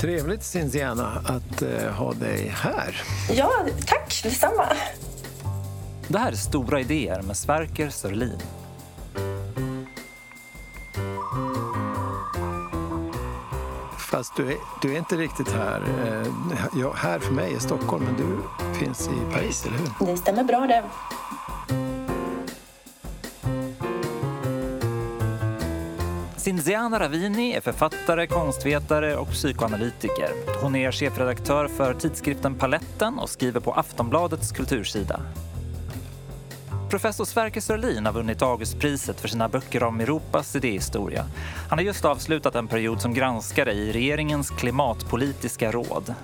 [0.00, 3.02] Trevligt Cinziana att eh, ha dig här.
[3.30, 3.50] Ja,
[3.86, 4.66] tack detsamma.
[6.08, 8.38] Det här är Stora idéer med Sverker Sörlin.
[13.98, 15.82] Fast du är, du är inte riktigt här.
[16.04, 18.38] Eh, jag, här för mig är Stockholm, men du
[18.78, 20.06] finns i Paris, eller hur?
[20.06, 20.84] Det stämmer bra det.
[26.50, 30.30] Cinziana Ravini är författare, konstvetare och psykoanalytiker.
[30.62, 35.20] Hon är chefredaktör för tidskriften Paletten och skriver på Aftonbladets kultursida.
[36.88, 41.24] Professor Sverker Sörlin har vunnit Augustpriset för sina böcker om Europas idéhistoria.
[41.68, 46.14] Han har just avslutat en period som granskare i regeringens klimatpolitiska råd.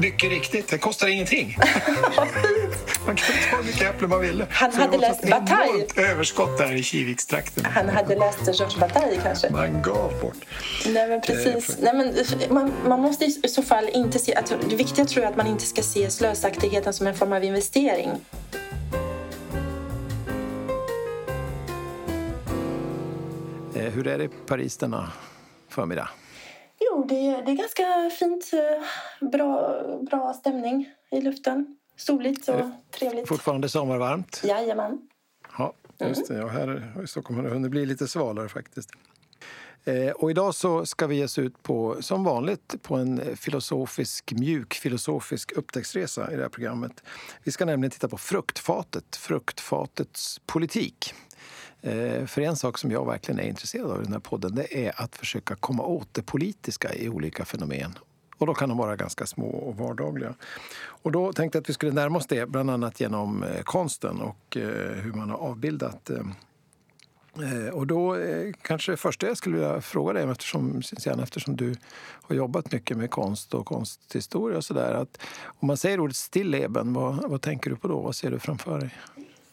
[0.00, 1.56] Mycket riktigt, det kostar ingenting.
[3.06, 4.46] man kan ta hur mycket äpplen man ville.
[4.50, 5.86] Han Så hade läst Bataille.
[5.96, 7.64] överskott där i Kivikstrakten.
[7.64, 9.50] Han hade läst Georges Bataille kanske.
[9.50, 10.36] Man gav bort.
[10.86, 11.76] Nej men precis.
[11.80, 12.14] Nej, men,
[12.54, 14.34] man, man måste i så fall inte se...
[14.34, 17.32] Att, det viktiga tror jag är att man inte ska se slösaktigheten som en form
[17.32, 18.10] av investering.
[23.74, 25.12] Eh, Hur är det i Paris denna
[25.68, 26.08] förmiddag?
[26.90, 28.50] Jo, det, är- det är ganska fint.
[28.52, 31.76] eh, Bra, bra stämning i luften.
[31.96, 33.28] Soligt och trevligt.
[33.28, 34.40] Fortfarande sommarvarmt?
[34.44, 35.08] Jajamän.
[35.58, 36.34] Ja, just det.
[36.36, 38.90] Ja, här i Stockholm har det hunnit bli lite svalare faktiskt.
[39.84, 44.32] Eh, Och idag så ska vi ge oss ut på, som vanligt på en filosofisk,
[44.32, 47.02] mjuk filosofisk upptäcktsresa i det här programmet.
[47.44, 51.14] Vi ska nämligen titta på fruktfatet, fruktfatets politik.
[51.82, 54.86] Eh, för en sak som jag verkligen är intresserad av i den här podden det
[54.86, 57.98] är att försöka komma åt det politiska i olika fenomen.
[58.38, 60.34] Och då kan de vara ganska små och vardagliga.
[60.84, 64.20] Och då tänkte jag att vi skulle närma oss det bland annat genom eh, konsten
[64.20, 66.10] och eh, hur man har avbildat
[67.72, 68.16] Och då
[68.62, 71.74] kanske det första jag skulle vilja fråga dig, eftersom, Cinciana, eftersom du
[72.22, 75.06] har jobbat mycket med konst och konsthistoria och sådär.
[75.44, 78.00] Om man säger ordet stilleben, vad, vad tänker du på då?
[78.00, 78.90] Vad ser du framför dig?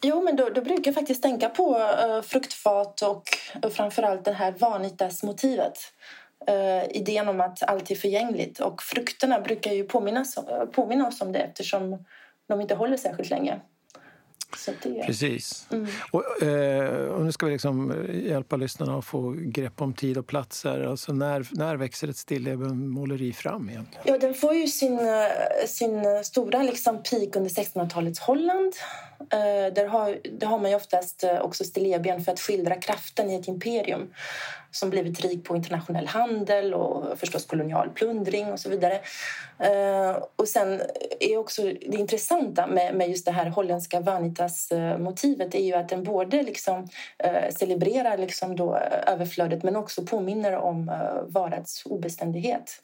[0.02, 3.22] Jo, men då, då brukar jag faktiskt tänka på uh, fruktfat och
[3.64, 5.78] uh, framförallt det här vanitas-motivet.
[6.46, 8.60] Eh, idén om att allt är förgängligt.
[8.60, 12.04] Och frukterna brukar ju påminnas, uh, påminna oss om det eftersom
[12.48, 13.60] de inte håller särskilt länge.
[14.82, 15.66] Det, Precis.
[15.72, 15.86] Mm.
[16.10, 20.26] Och, eh, och nu ska vi liksom hjälpa lyssnarna att få grepp om tid och
[20.26, 20.80] platser.
[20.80, 24.02] Alltså när, när växer ett stilleben-måleri fram egentligen?
[24.04, 28.72] Ja, den får ju sin, eh, sin stora liksom peak under 1600-talets Holland.
[29.20, 33.30] Eh, där, har, där har man ju oftast eh, också stilleben för att skildra kraften
[33.30, 34.14] i ett imperium
[34.70, 39.00] som blivit rik på internationell handel och förstås kolonial plundring och så vidare.
[39.58, 40.80] Eh, och sen
[41.20, 46.04] är också det intressanta med, med just det här holländska vanitas-motivet är ju att den
[46.04, 46.88] både liksom,
[47.50, 48.76] celebrerar liksom då
[49.06, 50.92] överflödet men också påminner om
[51.28, 52.82] varats obeständighet.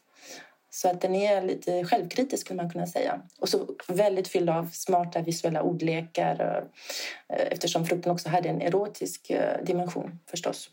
[0.76, 3.20] Så att den är lite självkritisk skulle man kunna säga.
[3.38, 8.62] Och så väldigt fylld av smarta visuella ordlekar eh, eh, eftersom frukten också hade en
[8.62, 10.70] erotisk eh, dimension förstås.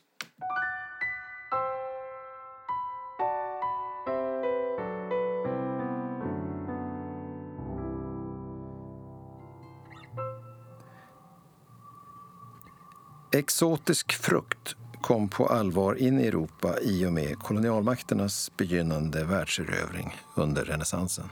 [13.35, 20.66] Exotisk frukt kom på allvar in i Europa i och med kolonialmakternas begynnande världserövring under
[20.66, 21.25] renässansen.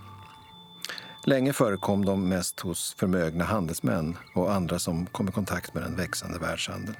[1.25, 5.95] Länge förekom de mest hos förmögna handelsmän och andra som kom i kontakt med den
[5.95, 6.97] växande världshandeln.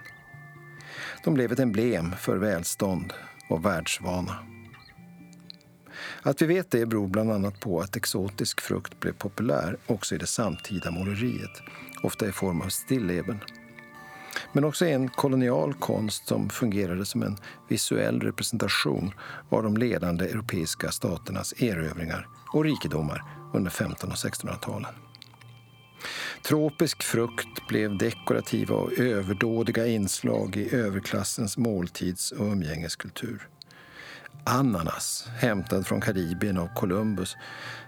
[1.24, 3.14] De blev ett emblem för välstånd
[3.50, 4.36] och världsvana.
[6.22, 10.18] Att vi vet det beror bland annat på att exotisk frukt blev populär också i
[10.18, 11.62] det samtida måleriet,
[12.04, 13.40] ofta i form av stilleben
[14.54, 17.38] men också en kolonial konst som fungerade som en
[17.70, 19.14] visuell representation
[19.50, 23.24] av de ledande europeiska staternas erövringar och rikedomar
[23.54, 24.92] under 1500 och 1600-talen.
[26.44, 33.48] Tropisk frukt blev dekorativa och överdådiga inslag i överklassens måltids och umgängeskultur.
[34.44, 37.38] Ananas, hämtad från Karibien av Columbus,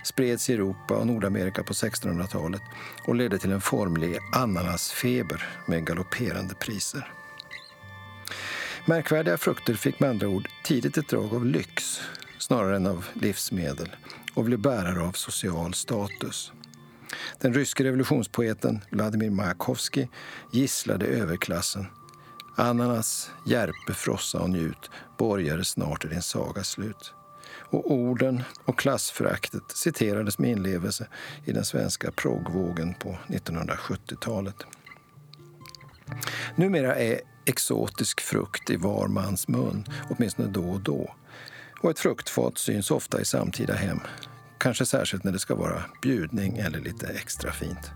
[0.03, 2.61] spreds i Europa och Nordamerika på 1600-talet
[3.07, 7.11] och ledde till en formlig ananasfeber med galopperande priser.
[8.85, 12.01] Märkvärdiga frukter fick med andra ord tidigt ett drag av lyx
[12.37, 13.95] snarare än av livsmedel
[14.33, 16.51] och blev bärare av social status.
[17.39, 20.09] Den ryske revolutionspoeten Vladimir Majakovskij
[20.51, 21.85] gisslade överklassen
[22.55, 27.13] Ananas, Järpe, frossa och njut borgade snart i din sagas slut.
[27.59, 31.07] Och orden och klassföraktet citerades med inlevelse
[31.45, 34.55] i den svenska proggvågen på 1970-talet.
[36.55, 41.15] Numera är exotisk frukt i var mans mun, åtminstone då och då.
[41.81, 43.99] Och ett fruktfat syns ofta i samtida hem.
[44.57, 47.91] Kanske särskilt när det ska vara bjudning eller lite extra fint.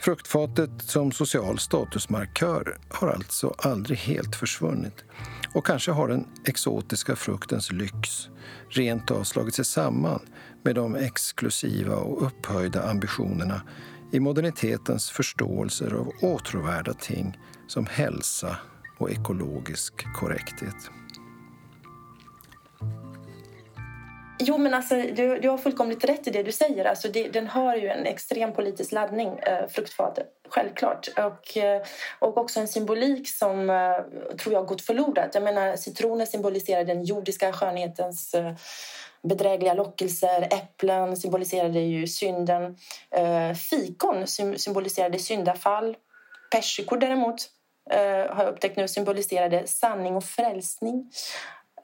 [0.00, 5.04] Fruktfatet som social statusmarkör har alltså aldrig helt försvunnit.
[5.54, 8.28] Och kanske har den exotiska fruktens lyx
[8.68, 10.20] rent av slagit sig samman
[10.64, 13.62] med de exklusiva och upphöjda ambitionerna
[14.12, 18.56] i modernitetens förståelser av åtråvärda ting som hälsa
[18.98, 20.99] och ekologisk korrekthet.
[24.42, 26.84] Jo, men alltså, du, du har fullkomligt rätt i det du säger.
[26.84, 30.26] Alltså, det, den har ju en extrem politisk laddning, eh, fruktfatet.
[30.48, 31.08] Självklart.
[31.08, 31.82] Och, eh,
[32.18, 35.30] och också en symbolik som eh, tror jag gått förlorad.
[35.32, 38.54] Jag menar, citroner symboliserar den jordiska skönhetens eh,
[39.22, 40.48] bedrägliga lockelser.
[40.50, 42.76] Äpplen symboliserade ju synden.
[43.10, 44.26] Eh, fikon
[44.56, 45.96] symboliserade syndafall.
[46.50, 47.36] Persikor däremot
[47.90, 51.10] eh, har jag upptäckt nu symboliserade sanning och frälsning.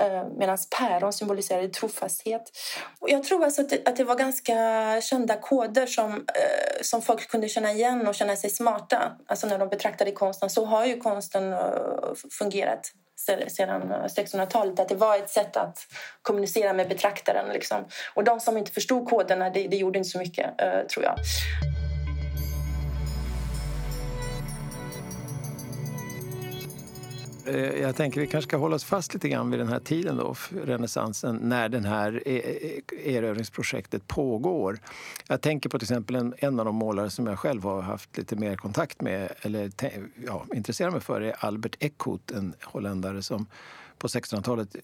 [0.01, 2.43] Eh, Medan päron symboliserade trofasthet.
[3.01, 4.55] Och jag tror alltså att det, att det var ganska
[5.01, 9.17] kända koder som, eh, som folk kunde känna igen och känna sig smarta.
[9.27, 10.51] Alltså när de betraktade konsten.
[10.51, 11.59] Så har ju konsten eh,
[12.39, 12.93] fungerat
[13.49, 14.81] sedan eh, 1600-talet.
[14.81, 15.79] Att det var ett sätt att
[16.23, 17.53] kommunicera med betraktaren.
[17.53, 17.85] Liksom.
[18.15, 20.59] Och de som inte förstod koderna, det, det gjorde inte så mycket,
[20.89, 21.17] tror jag.
[27.47, 30.17] Eh, jag tänker vi kanske ska hålla oss fast lite grann vid den här tiden
[30.17, 30.35] då,
[30.65, 34.79] renässansen, när det här e-, e-, e-, erövringsprojektet pågår.
[35.29, 38.17] Jag tänker på till exempel en, en av de målare som jag själv har haft
[38.17, 39.71] lite mer kontakt med, eller
[40.27, 43.47] ja, intresserar mig för, är Albert Eckhout, en holländare som
[43.99, 44.77] på 1600-talet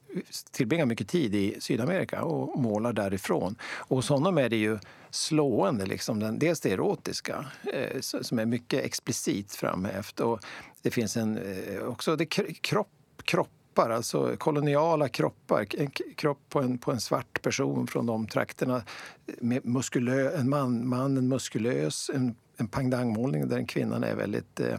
[0.51, 3.57] tillbringar mycket tid i Sydamerika och målar därifrån.
[3.63, 4.79] Och hos honom är det ju
[5.11, 10.41] slående, liksom, den, dels det erotiska eh, som är mycket explicit framhävt och
[10.83, 12.89] det finns en, eh, också det, kropp,
[13.25, 15.67] kroppar, alltså koloniala kroppar.
[15.79, 18.77] En kropp på en, på en svart person från de trakterna.
[18.77, 24.79] Eh, med muskulö, en man, mannen muskulös, en, en pangdangmålning där kvinnan är väldigt eh,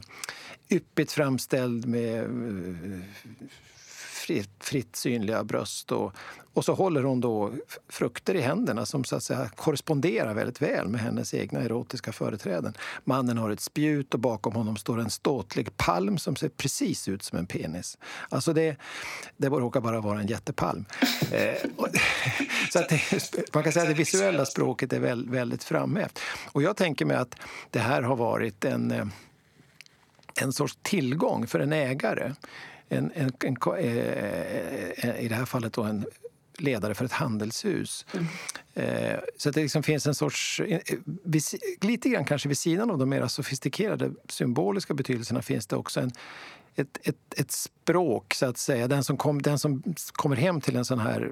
[0.70, 3.00] yppigt framställd med eh,
[4.24, 5.92] fritt, fritt synliga bröst.
[5.92, 6.14] Och,
[6.54, 7.52] och så håller hon då
[7.90, 12.74] frukter i händerna som så att säga korresponderar väldigt väl med hennes egna erotiska företräden.
[13.04, 17.24] Mannen har ett spjut och bakom honom står en ståtlig palm som ser precis ut
[17.24, 17.98] som en penis.
[18.30, 18.78] Alltså det,
[19.38, 20.86] det råkar bara vara en jättepalm.
[21.32, 21.70] Eh,
[22.74, 23.02] så att det,
[23.54, 26.20] man kan säga att det visuella språket är väldigt framhävt.
[26.52, 27.36] Och jag tänker mig att
[27.70, 29.06] det här har varit en eh,
[30.42, 32.34] en sorts tillgång för en ägare
[32.98, 33.58] en, en, en,
[34.98, 36.06] en, i det här fallet då en
[36.58, 38.06] ledare för ett handelshus.
[38.14, 38.26] Mm.
[38.74, 40.62] Eh, så det liksom finns en sorts...
[41.82, 46.12] Lite grann kanske vid sidan av de mer sofistikerade symboliska betydelserna finns det också en,
[46.76, 48.88] ett, ett, ett språk, så att säga.
[48.88, 51.32] Den som, kom, den som kommer hem till en sån här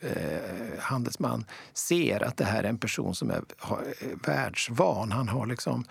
[0.00, 5.12] eh, handelsman ser att det här är en person som är, är världsvan.
[5.12, 5.84] Han har liksom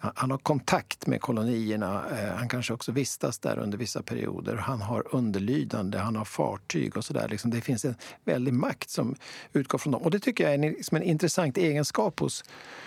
[0.00, 2.04] han har kontakt med kolonierna.
[2.10, 4.56] Eh, han kanske också vistas där under vissa perioder.
[4.56, 7.28] Han har underlydande, han har fartyg och sådär.
[7.28, 7.94] Liksom det finns en
[8.24, 9.16] väldig makt som
[9.52, 10.02] utgår från dem.
[10.02, 12.44] Och det tycker jag är en, liksom en intressant egenskap hos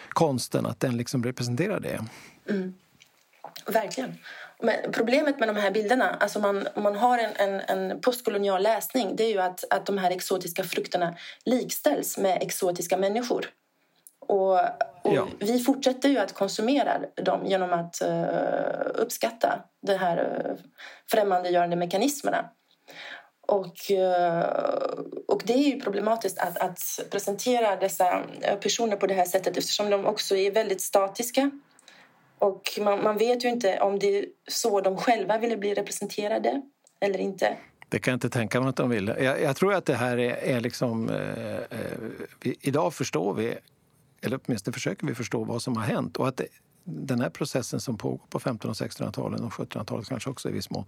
[0.09, 2.05] konsten, att den liksom representerar det.
[2.49, 2.73] Mm.
[3.65, 4.17] Verkligen.
[4.59, 8.63] Men problemet med de här bilderna, alltså man, om man har en, en, en, postkolonial
[8.63, 13.45] läsning, det är ju att, att de här exotiska frukterna likställs med exotiska människor.
[14.19, 14.59] Och,
[15.03, 15.27] och ja.
[15.39, 20.55] Vi fortsätter ju att konsumera dem genom att uh, uppskatta de här uh,
[21.12, 22.50] främmandegörande mekanismerna.
[23.48, 24.43] Och, uh,
[25.27, 26.79] och det är ju problematiskt att, att
[27.12, 28.24] presentera dessa
[28.62, 31.51] personer på det här sättet eftersom de också är väldigt statiska.
[32.39, 36.62] Och man, man vet ju inte om det är så de själva ville bli representerade
[37.00, 37.57] eller inte.
[37.89, 39.07] Det kan jag inte tänka mig att de vill.
[39.19, 41.10] Jag, jag tror att det här är, är liksom...
[41.10, 41.98] Eh, eh,
[42.41, 43.55] vi, idag förstår vi
[44.23, 46.17] eller åtminstone försöker vi förstå vad som har hänt.
[46.17, 46.47] Och att det,
[46.83, 50.69] den här processen som pågår på 1500 och 1600-talen och 1700-talet kanske också i viss
[50.69, 50.85] mån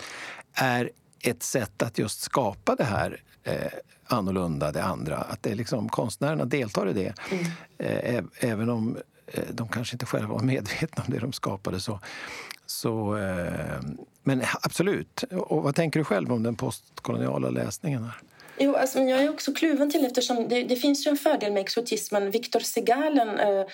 [0.53, 3.71] är ett sätt att just skapa det här eh,
[4.07, 5.17] annorlunda, det andra.
[5.17, 7.13] Att det liksom, konstnärerna deltar i det.
[7.31, 7.45] Mm.
[7.77, 11.79] Eh, även om eh, de kanske inte själva var medvetna om det de skapade.
[11.79, 11.99] Så,
[12.65, 13.81] så, eh,
[14.23, 15.23] men absolut.
[15.31, 18.03] Och vad tänker du själv om den postkoloniala läsningen?
[18.03, 18.21] Här?
[18.57, 21.61] Jo, alltså, jag är också kluven till eftersom det, det finns ju en fördel med
[21.61, 22.31] exotismen.
[22.31, 23.65] Victor Segalen eh,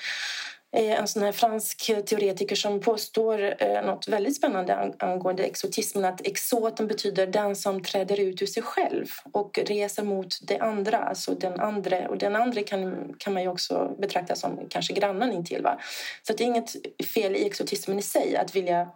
[0.71, 6.05] är en sån här fransk teoretiker som påstår eh, något väldigt spännande angående exotismen.
[6.05, 10.97] Att exoten betyder den som träder ut ur sig själv och reser mot det andra,
[10.97, 12.09] alltså den andra.
[12.09, 15.61] Och den andra kan, kan man ju också betrakta som kanske grannen intill.
[15.61, 15.79] Va?
[16.27, 16.75] Så det är inget
[17.13, 18.89] fel i exotismen i sig att vilja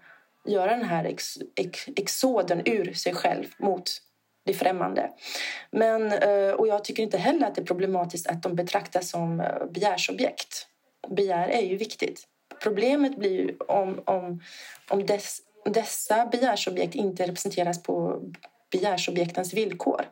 [0.46, 4.02] göra den här ex, ex, exoden ur sig själv mot
[4.46, 5.10] det är främmande.
[5.72, 9.40] Men, eh, och jag tycker inte heller att det är problematiskt att de betraktas som
[9.40, 10.68] eh, begärsobjekt.
[11.10, 12.24] Begär är ju viktigt.
[12.64, 14.42] Problemet blir ju om, om,
[14.90, 18.22] om dess, dessa begärsobjekt inte representeras på
[18.72, 20.06] begärsobjektens villkor.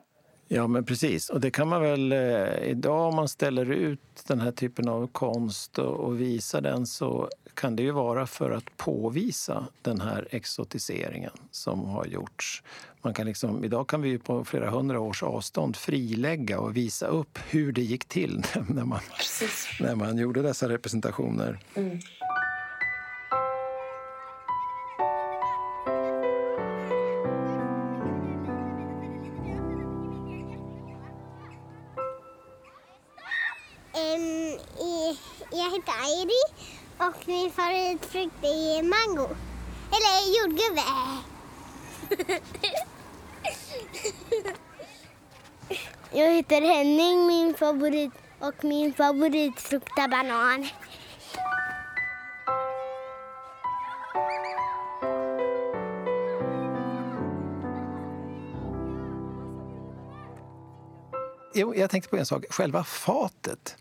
[0.48, 1.30] Ja, men precis.
[1.30, 2.12] Och det kan man väl...
[2.12, 6.86] Eh, idag om man ställer ut den här typen av konst och, och visar den
[6.86, 12.62] så kan det ju vara för att påvisa den här exotiseringen som har gjorts.
[13.02, 17.38] Man kan liksom, idag kan vi på flera hundra års avstånd frilägga och visa upp
[17.48, 19.00] hur det gick till när man,
[19.80, 21.58] när man gjorde dessa representationer.
[21.74, 22.00] Mm.
[35.56, 36.42] jag heter Airi
[36.98, 39.28] och min favoritfrukt är mango.
[39.94, 40.82] Eller jordgubbe.
[46.10, 50.68] Jag heter Henning min favorit, och min favoritfrukt är banan.
[61.56, 62.44] Jo, jag tänkte på en sak.
[62.50, 63.76] Själva fatet.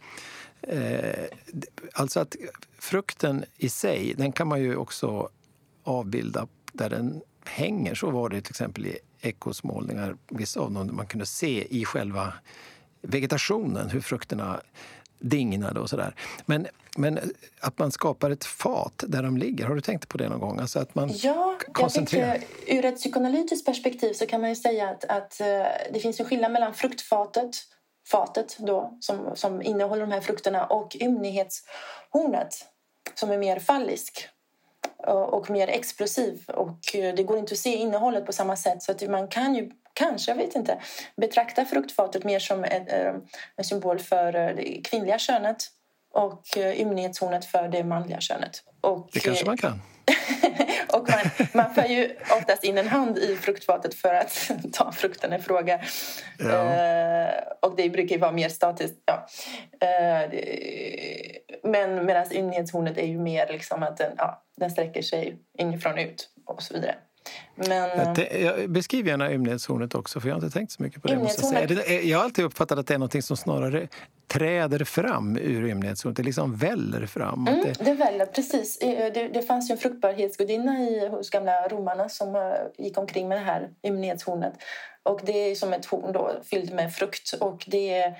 [0.67, 1.25] Eh,
[1.93, 2.35] alltså att
[2.79, 5.29] frukten i sig, den kan man ju också
[5.83, 7.95] avbilda där den hänger.
[7.95, 11.85] Så var det till exempel i Ekos målningar, vissa av dem, man kunde se i
[11.85, 12.33] själva
[13.01, 14.61] vegetationen hur frukterna
[15.19, 16.15] dignade och sådär.
[16.45, 16.67] Men,
[16.97, 17.19] men
[17.59, 20.59] att man skapar ett fat där de ligger, har du tänkt på det någon gång?
[20.59, 22.27] Alltså att man ja, koncentrerar...
[22.27, 25.47] jag tycker, ur ett psykoanalytiskt perspektiv så kan man ju säga att, att eh,
[25.93, 27.55] det finns en skillnad mellan fruktfatet
[28.07, 32.65] fatet då, som, som innehåller de här frukterna och ymnighetshornet
[33.15, 34.29] som är mer fallisk
[35.07, 36.43] och, mer explosiv.
[36.47, 39.55] Och eh, det går inte att se innehållet på samma sätt så att man kan
[39.55, 40.77] ju kanske, jag vet inte,
[41.15, 43.13] betrakta fruktfatet mer som en, eh,
[43.55, 45.67] en symbol för eh, det kvinnliga könet
[46.13, 48.63] och ymnighetshornet för det manliga könet.
[48.81, 49.81] Och, det kanske man kan.
[50.93, 55.33] och man, man för ju oftast in en hand i fruktfatet för att ta frukten
[55.33, 55.81] i fråga.
[56.37, 56.63] Ja.
[57.83, 58.95] Eh, det brukar ju vara mer statiskt.
[59.05, 59.27] Ja.
[59.87, 60.29] Eh,
[61.63, 66.29] men medan ymnighetshornet är ju mer liksom att den, ja, den sträcker sig inifrån ut
[66.45, 66.95] och så vidare.
[67.55, 71.13] Men, jag beskriv gärna ymnighetshornet också, för jag har inte tänkt så mycket på det.
[71.13, 73.87] Jag, jag har alltid uppfattat att det är något som snarare
[74.33, 76.17] träder fram ur ymnighetshornet.
[76.17, 77.47] Det liksom väller fram.
[77.47, 77.85] Mm, det...
[77.85, 78.79] det väller, precis.
[78.79, 80.71] Det, det fanns ju en fruktbarhetsgudinna
[81.09, 82.41] hos gamla romarna som eh,
[82.77, 84.53] gick omkring med det här ymnighetshornet.
[85.03, 87.33] Och det är som ett horn då, fyllt med frukt.
[87.33, 88.13] Och det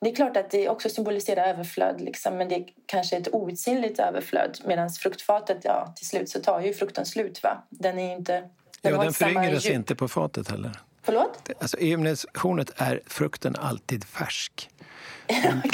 [0.00, 3.98] det är klart att det också symboliserar överflöd, liksom, men det är kanske ett outsinligt
[3.98, 4.58] överflöd.
[4.64, 7.42] Medan fruktfatet, ja, till slut så tar ju frukten slut.
[7.42, 7.62] Va?
[7.70, 8.32] Den är inte...
[8.80, 10.72] Den ja, den föryngras inte på fatet heller.
[11.02, 11.50] Förlåt?
[11.60, 14.70] Alltså, I ymnighetshornet är frukten alltid färsk.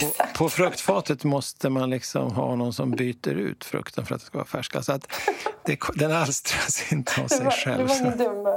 [0.00, 4.26] På, på, fruktfatet måste man liksom ha någon som byter ut frukten för att det
[4.26, 4.76] ska vara färsk.
[4.76, 5.12] Alltså att
[5.64, 7.78] det, den alstras inte av sig själv.
[7.78, 8.54] Det var ingen dum uh,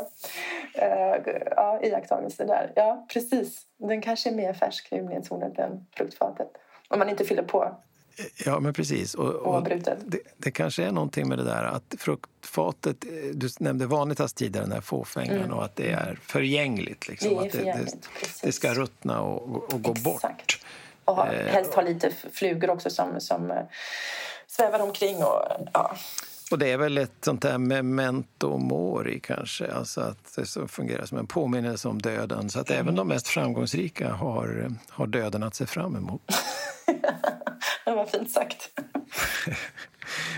[1.55, 2.71] ja, iakttagelse där.
[2.75, 3.61] Ja, precis.
[3.77, 6.47] Den kanske är mer färsk, ymnighetshornet, än fruktfatet.
[6.87, 7.75] Om man inte fyller på
[8.45, 9.15] Ja, men precis.
[9.15, 13.85] Och, och det, det, kanske är någonting med det där att fruktfatet, eh, du nämnde
[13.85, 15.51] Vanitas tidigare, den här fåfängan, mm.
[15.51, 17.07] och att det är förgängligt.
[17.07, 18.01] Liksom, det, är förgängligt, att
[18.41, 20.03] det, det, ska ruttna och, och gå Exakt.
[20.03, 20.59] bort.
[21.05, 23.57] Och ha, eh, helst ha lite flugor också som, som eh,
[24.47, 25.23] svävar omkring.
[25.23, 25.41] Och,
[25.73, 25.95] ja.
[26.51, 31.05] Och det är väl ett sånt där memento mori kanske, alltså att det så fungerar
[31.05, 32.49] som en påminnelse om döden.
[32.49, 32.81] Så att mm.
[32.81, 36.21] även de mest framgångsrika har, har döden att se fram emot.
[37.85, 38.69] det var fint sagt.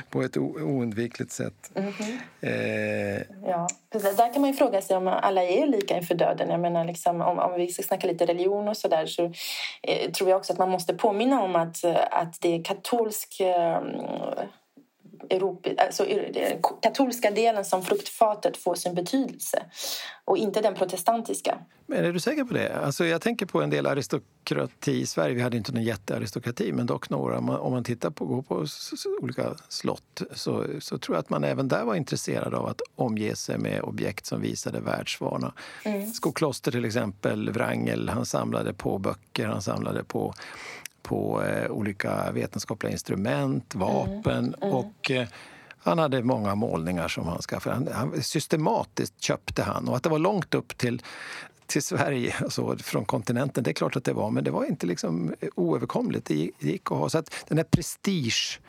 [0.10, 1.72] På ett oundvikligt sätt.
[1.76, 2.18] Mm -hmm.
[2.42, 3.22] eh...
[3.50, 4.18] Ja, precis.
[4.18, 6.50] Där kan man ju fråga sig om alla är lika inför döden.
[6.50, 9.34] Jag menar, liksom, om, om vi ska snacka lite religion och så där så
[9.82, 13.82] eh, tror jag också att man måste påminna om att, att det är katolsk eh,
[15.30, 19.64] Europa, alltså den katolska delen som fruktfatet får sin betydelse
[20.26, 21.58] och inte den protestantiska.
[21.86, 22.76] Men är du säker på det?
[22.76, 25.36] Alltså jag tänker på en del aristokrati i Sverige.
[25.36, 27.38] Vi hade inte någon jättearistokrati, men dock några.
[27.38, 28.66] Om man tittar på, går på
[29.22, 33.36] olika slott så, så tror jag att man även där var intresserad av att omge
[33.36, 35.54] sig med objekt som visade världsvana.
[35.84, 36.12] Mm.
[36.12, 40.34] Skokloster till exempel, Wrangel, han samlade på böcker, han samlade på
[41.04, 44.54] på eh, olika vetenskapliga instrument, vapen mm.
[44.62, 44.76] Mm.
[44.76, 45.28] och eh,
[45.78, 47.76] han hade många målningar som han skaffade.
[47.76, 51.02] Han, han, systematiskt köpte han och att det var långt upp till
[51.66, 54.88] till Sverige alltså från kontinenten, det är klart att det var, men det var inte
[54.88, 56.26] liksom oöverkomligt.
[56.26, 57.10] Det gick att ha.
[57.10, 58.60] Så att den här prestige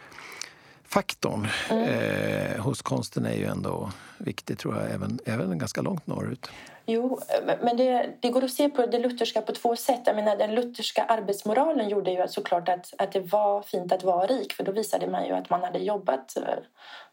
[0.85, 1.85] faktorn mm.
[1.85, 6.51] eh, hos konsten är ju ändå viktig, tror jag, även, även ganska långt norrut.
[6.87, 7.21] Jo,
[7.61, 10.01] men det, det, går att se på det lutherska på två sätt.
[10.05, 14.27] Jag menar, den lutherska arbetsmoralen gjorde ju såklart att, att det var fint att vara
[14.27, 16.43] rik för då visade man ju att man hade jobbat eh,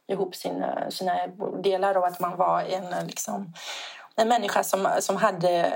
[0.08, 1.28] ihop sina, eh, sina
[1.64, 3.54] delar och att man var en, eh, liksom,
[4.16, 5.74] en människa som, som hade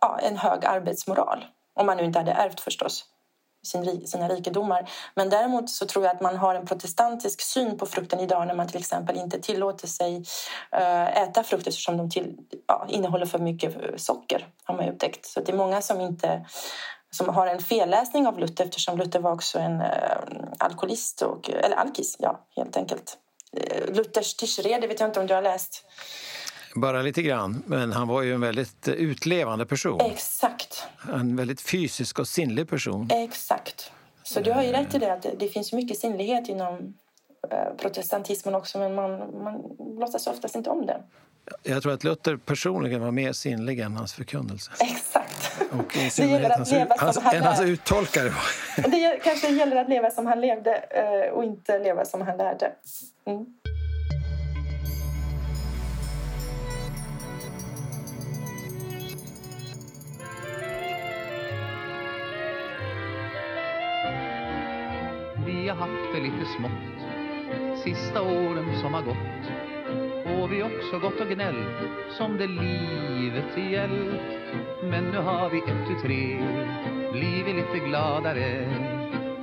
[0.00, 1.44] ja, en hög arbetsmoral.
[1.74, 3.13] Om man nu inte hade ärvt förstås
[3.64, 4.90] sin, sina rikedomar.
[5.14, 8.54] Men däremot så tror jag att man har en protestantisk syn på frukten idag när
[8.54, 10.24] man till exempel inte tillåter sig
[10.72, 15.26] eh, äta frukt eftersom de till, ja, innehåller för mycket eh, socker, har man upptäckt.
[15.26, 16.46] Så det är många som inte
[17.10, 20.16] som har en felläsning av Luther eftersom Luther var också en eh,
[20.58, 23.18] alkoholist, och, eller alkis, ja, helt enkelt.
[23.88, 25.84] Luthers Tischrede vet jag inte om du har läst.
[26.74, 30.00] Bara lite grann, men han var ju en väldigt utlevande person.
[30.00, 30.86] Exakt.
[31.12, 33.08] En väldigt fysisk och sinnlig person.
[33.12, 33.92] Exakt.
[34.22, 36.94] Så du har ju rätt i det, att det finns mycket sinnlighet inom
[37.50, 39.10] eh, protestantismen också, men man,
[39.42, 39.62] man
[40.00, 41.02] låtsas oftast inte om det.
[41.62, 44.70] Jag tror att Luther personligen var mer sinnlig än hans förkunnelse.
[44.80, 45.60] Exakt.
[45.72, 48.32] Och det gäller att leva hans, som han, hans uttolkare.
[48.76, 52.72] det kanske gäller att leva som han levde eh, och inte leva som han lärde.
[53.26, 53.46] Mm.
[65.74, 67.80] Vi har haft det lite smått.
[67.84, 69.44] Sista åren som har gått
[70.26, 71.78] Och vi också gått och gnällt
[72.10, 74.20] Som det livet gällt
[74.82, 76.38] Men nu har vi ett tu tre.
[77.12, 78.68] Blivit lite gladare.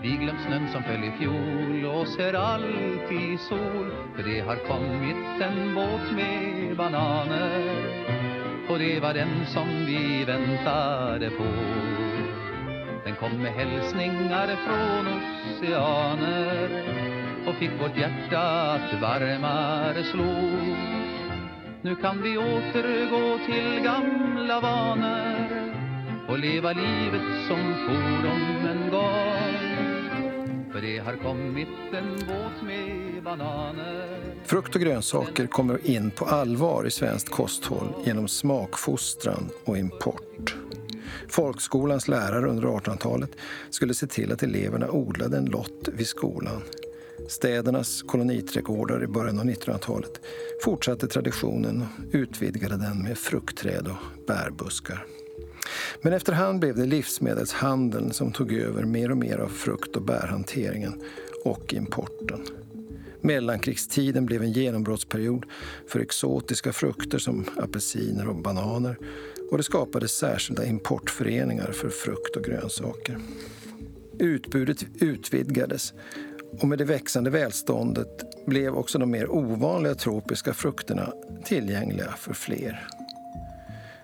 [0.02, 3.92] Vi glömt snön som föll i fjol Och ser alltid sol.
[4.16, 7.76] För det har kommit en båt med bananer.
[8.70, 11.44] Och det var den som vi väntade på
[13.12, 15.08] den kom med hälsningar från
[15.51, 16.69] oceaner
[17.47, 20.34] och fick vårt hjärta att varmare slå.
[21.82, 25.50] Nu kan vi återgå till gamla vanor
[26.30, 29.32] och leva livet som fordomen gav.
[30.71, 36.88] För det har kommit en båt med bananer Frukt och grönsaker kommer in på allvar
[36.88, 40.56] i svenskt kosthåll genom smakfostran och import.
[41.28, 43.32] Folkskolans lärare under 1800-talet
[43.69, 46.62] skulle se till att eleverna odlade en lott vid skolan.
[47.28, 50.21] Städernas koloniträdgårdar i början av 1900-talet
[50.63, 55.06] fortsatte traditionen och utvidgade den med fruktträd och bärbuskar.
[56.02, 61.02] Men efterhand blev det livsmedelshandeln som tog över mer och mer av frukt och bärhanteringen
[61.45, 62.45] och importen.
[63.21, 65.45] Mellankrigstiden blev en genombrottsperiod
[65.88, 68.97] för exotiska frukter som apelsiner och bananer
[69.52, 73.18] och det skapades särskilda importföreningar för frukt och grönsaker.
[74.20, 75.94] Utbudet utvidgades
[76.60, 81.14] och med det växande välståndet blev också de mer ovanliga tropiska frukterna
[81.46, 82.88] tillgängliga för fler.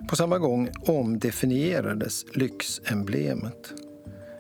[0.10, 3.74] På samma gång omdefinierades lyxemblemet.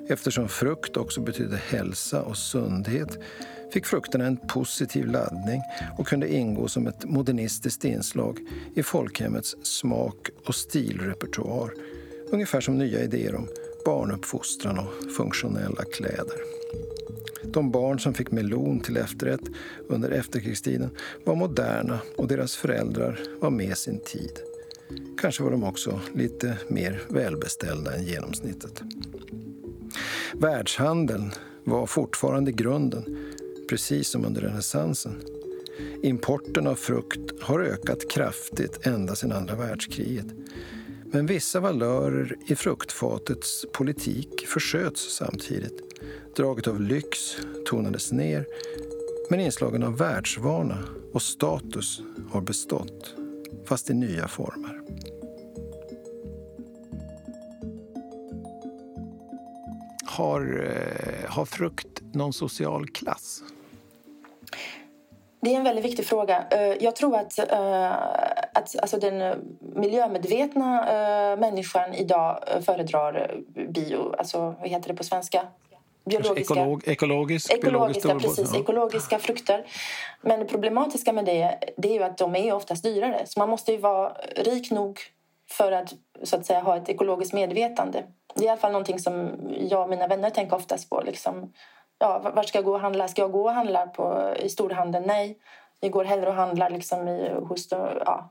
[0.10, 3.20] Eftersom frukt också betydde hälsa och sundhet
[3.73, 5.62] fick frukterna en positiv laddning
[5.97, 8.39] och kunde ingå som ett modernistiskt inslag
[8.75, 11.73] i folkhemmets smak och stilrepertoar.
[12.32, 13.47] Ungefär som nya idéer om
[13.86, 16.38] barnuppfostran och funktionella kläder.
[17.43, 19.41] De barn som fick melon till efterrätt
[19.88, 20.89] under efterkrigstiden
[21.25, 24.39] var moderna och deras föräldrar var med sin tid.
[25.21, 28.84] Kanske var de också lite mer välbeställda än genomsnittet.
[30.34, 31.32] Världshandeln
[31.63, 33.17] var fortfarande grunden
[33.69, 35.21] precis som under renässansen.
[36.03, 40.25] Importen av frukt har ökat kraftigt ända sedan andra världskriget.
[41.12, 45.82] Men vissa valörer i fruktfatets politik försköts samtidigt.
[46.36, 48.45] Draget av lyx tonades ner,
[49.30, 52.01] men inslagen av världsvana och status
[52.32, 53.15] har bestått,
[53.65, 54.82] fast i nya former.
[60.06, 63.43] Har, eh, har frukt någon social klass?
[65.41, 66.45] Det är en väldigt viktig fråga.
[66.51, 67.91] Eh, jag tror att, eh,
[68.53, 73.38] att alltså den miljömedvetna eh, människan idag föredrar
[73.69, 75.47] bio, alltså vad heter det på svenska?
[76.05, 78.60] Biologiska, Ekolog, ekologisk, ekologiska, precis, ja.
[78.60, 79.65] ekologiska frukter.
[80.21, 83.21] Men det problematiska med det, det är ju att de är oftast dyrare.
[83.25, 84.99] Så man måste ju vara rik nog
[85.51, 88.03] för att, så att säga, ha ett ekologiskt medvetande.
[88.36, 89.29] Det är i alla fall någonting som
[89.69, 91.01] jag och mina vänner tänker oftast på.
[91.05, 91.53] Liksom,
[91.99, 93.07] ja, var ska jag gå och handla?
[93.07, 95.03] Ska jag gå och handla på, i storhandeln?
[95.07, 95.38] Nej,
[95.79, 98.29] jag går hellre och handlar liksom i, hos ja,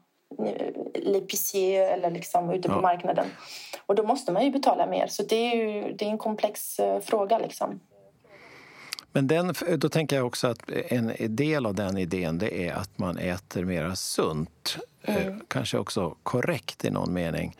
[0.95, 2.81] l'épicier eller liksom ute på ja.
[2.81, 3.27] marknaden.
[3.87, 5.07] Och då måste man ju betala mer.
[5.07, 7.39] Så det är, ju, det är en komplex uh, fråga.
[7.39, 7.81] Liksom.
[9.13, 12.99] Men den, då tänker jag också att en del av den idén det är att
[12.99, 14.79] man äter mer sunt.
[15.03, 15.41] Mm.
[15.49, 17.57] Kanske också korrekt i någon mening.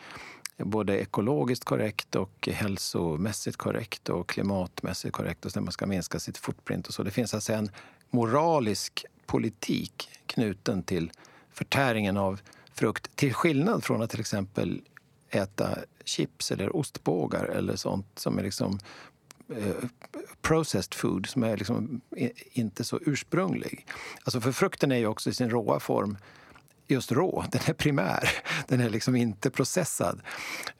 [0.57, 6.37] Både ekologiskt korrekt och hälsomässigt korrekt och klimatmässigt korrekt och sen man ska minska sitt
[6.37, 7.03] footprint och så.
[7.03, 7.69] Det finns alltså en
[8.09, 11.11] moralisk politik knuten till
[11.51, 12.41] förtäringen av
[12.73, 14.81] frukt till skillnad från att till exempel
[15.29, 18.79] äta chips eller ostbågar eller sånt som är liksom
[19.55, 19.75] eh,
[20.41, 22.01] processed food, som är liksom
[22.51, 23.85] inte så ursprunglig.
[24.23, 26.17] Alltså för frukten är ju också i sin råa form
[26.87, 28.29] just rå, den är primär.
[28.67, 30.21] Den är liksom inte processad.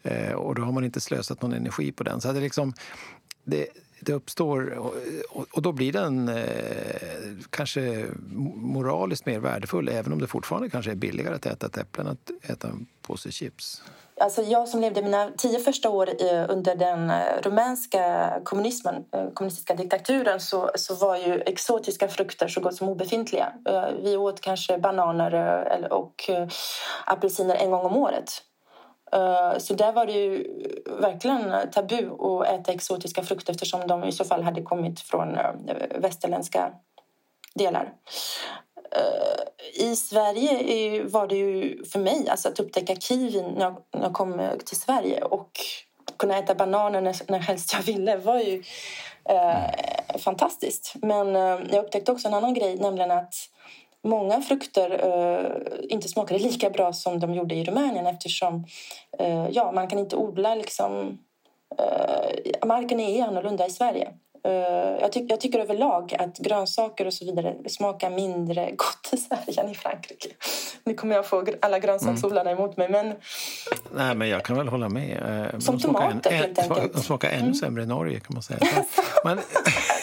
[0.04, 2.22] Eh, och då har man inte slösat någon energi på den.
[2.22, 2.74] Så det, liksom,
[3.44, 3.68] det,
[4.00, 4.96] det uppstår, och,
[5.52, 6.46] och, då blir den eh,
[7.50, 8.06] kanske
[8.56, 12.08] moraliskt mer värdefull även om det fortfarande kanske är billigare att äta ett äpple än
[12.08, 13.82] att äta en påse chips.
[14.20, 16.10] Alltså jag som levde mina tio första år
[16.50, 22.62] under den eh, rumänska kommunismen, eh, kommunistiska diktaturen så, så var ju exotiska frukter så
[22.62, 23.54] gott som obefintliga.
[23.70, 26.30] Eh, vi åt kanske bananer och
[27.06, 28.44] apelsiner en gång om året.
[29.58, 30.48] Så där var det ju
[30.86, 35.38] verkligen tabu att äta exotiska frukter eftersom de i så fall hade kommit från
[35.96, 36.72] västerländska
[37.56, 37.94] delar.
[38.92, 44.40] Eh, I Sverige var det ju för mig alltså att upptäcka kiwin när jag, kom
[44.40, 45.52] eh, till Sverige och
[46.18, 48.64] kunna äta bananer när, när helst jag ville var ju
[49.30, 50.94] eh, fantastiskt.
[51.02, 53.34] Men eh, jag upptäckte också en annan grej, nämligen att
[54.04, 58.66] många frukter eh, inte smakade lika bra som de gjorde i Rumänien eftersom
[59.20, 61.20] eh, ja, man kan inte odla liksom,
[61.80, 64.14] eh, marken är annorlunda i Sverige.
[64.44, 64.52] Eh,
[65.02, 69.62] jag, ty jag, tycker överlag att grönsaker och så vidare smakar mindre gott i Sverige
[69.62, 70.30] än i Frankrike.
[70.84, 72.90] Nu kommer jag få alla grönsaksodlarna emot mig.
[72.90, 73.14] Men...
[73.92, 75.50] Nej, men jag kan väl hålla med.
[75.54, 76.94] Eh, Som tomater, en, helt enkelt.
[76.94, 77.54] De smakar ännu mm.
[77.54, 78.60] sämre i Norge, kan man säga.
[79.24, 79.40] Men...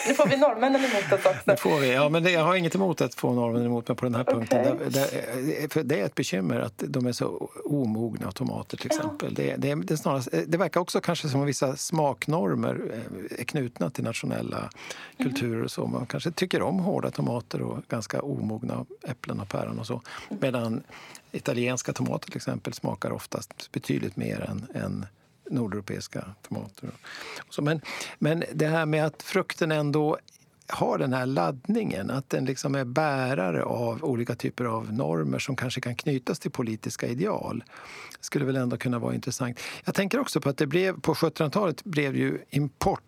[0.07, 1.41] nu får vi norrmännen emot oss också.
[1.45, 1.93] Det får vi.
[1.93, 4.23] Ja, men det, jag har inget emot att få norrmännen emot mig på den här
[4.23, 4.73] punkten.
[4.73, 4.89] Okay.
[4.89, 9.35] Det, det, för det är ett bekymmer att de är så omogna, tomater till exempel.
[9.37, 9.53] Ja.
[9.57, 14.03] Det, det, snarast, det verkar också kanske som att vissa smaknormer eh, är knutna till
[14.03, 14.69] nationella traditionella
[15.17, 15.87] kulturer och så.
[15.87, 20.01] Man kanske tycker om hårda tomater och ganska omogna äpplen och päron och så.
[20.29, 20.83] Medan
[21.31, 25.05] italienska tomater till exempel smakar oftast betydligt mer än, än
[25.49, 26.89] nordeuropeiska tomater.
[27.49, 27.81] Så, men,
[28.19, 30.17] men det här med att frukten ändå
[30.67, 35.55] har den här laddningen, att den liksom är bärare av olika typer av normer som
[35.55, 37.63] kanske kan knytas till politiska ideal
[38.19, 39.59] skulle väl ändå kunna vara intressant.
[39.85, 43.03] Jag tänker också på att det blev, på 1700-talet blev ju import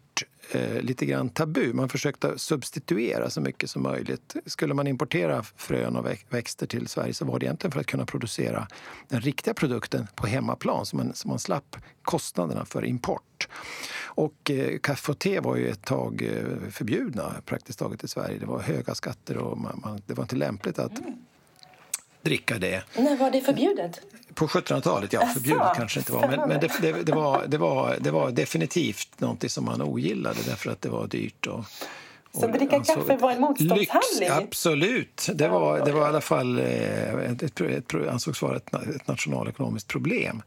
[0.51, 1.73] eh, lite grann tabu.
[1.73, 4.35] Man försökte substituera så mycket som möjligt.
[4.45, 8.05] Skulle man importera frön och växter till Sverige så var det egentligen för att kunna
[8.05, 8.67] producera
[9.07, 13.47] den riktiga produkten på hemmaplan så man, så man slapp kostnaderna för import.
[14.05, 18.39] Och eh, kaffe och te var ju ett tag eh, förbjudna praktiskt taget i Sverige.
[18.39, 21.13] Det var höga skatter och man, man, det var inte lämpligt att mm
[22.27, 22.83] dricka det.
[22.95, 24.01] När var det förbjudet?
[24.33, 25.27] På 1700-talet, ja.
[25.27, 26.27] Förbjudet kanske inte var.
[26.27, 30.39] Men, men det, det, det, var, det, var, det var definitivt något som man ogillade
[30.45, 31.47] därför att det var dyrt.
[31.47, 31.65] Och, och,
[32.31, 34.19] så dricka alltså, kaffe var en motståndshandling?
[34.19, 35.29] Lyx, absolut.
[35.33, 39.07] Det var, det var i alla fall eh, ett, ett, ett, ansågs vara ett, ett
[39.07, 40.41] nationalekonomiskt problem.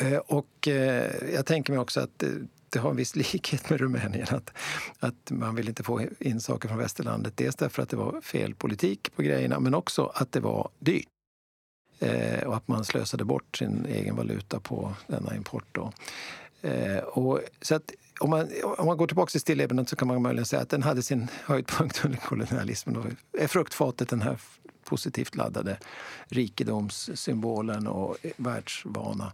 [0.00, 0.20] Mm.
[0.26, 2.22] Och eh, jag tänker mig också att
[2.74, 4.26] det har en viss likhet med Rumänien.
[4.30, 4.50] Att,
[4.98, 7.36] att man vill inte få in saker från västerlandet.
[7.36, 11.08] Dels därför att det var fel politik på grejerna men också att det var dyrt.
[11.98, 15.64] Eh, och att man slösade bort sin egen valuta på denna import.
[15.72, 15.92] Då.
[16.62, 20.22] Eh, och, så att, om, man, om man går tillbaka till stillebenet så kan man
[20.22, 22.94] möjligen säga att den hade sin höjdpunkt under kolonialismen.
[22.94, 23.04] Då
[23.42, 24.38] är fruktfatet den här
[24.84, 25.76] positivt laddade
[26.28, 29.32] rikedomssymbolen och världsvana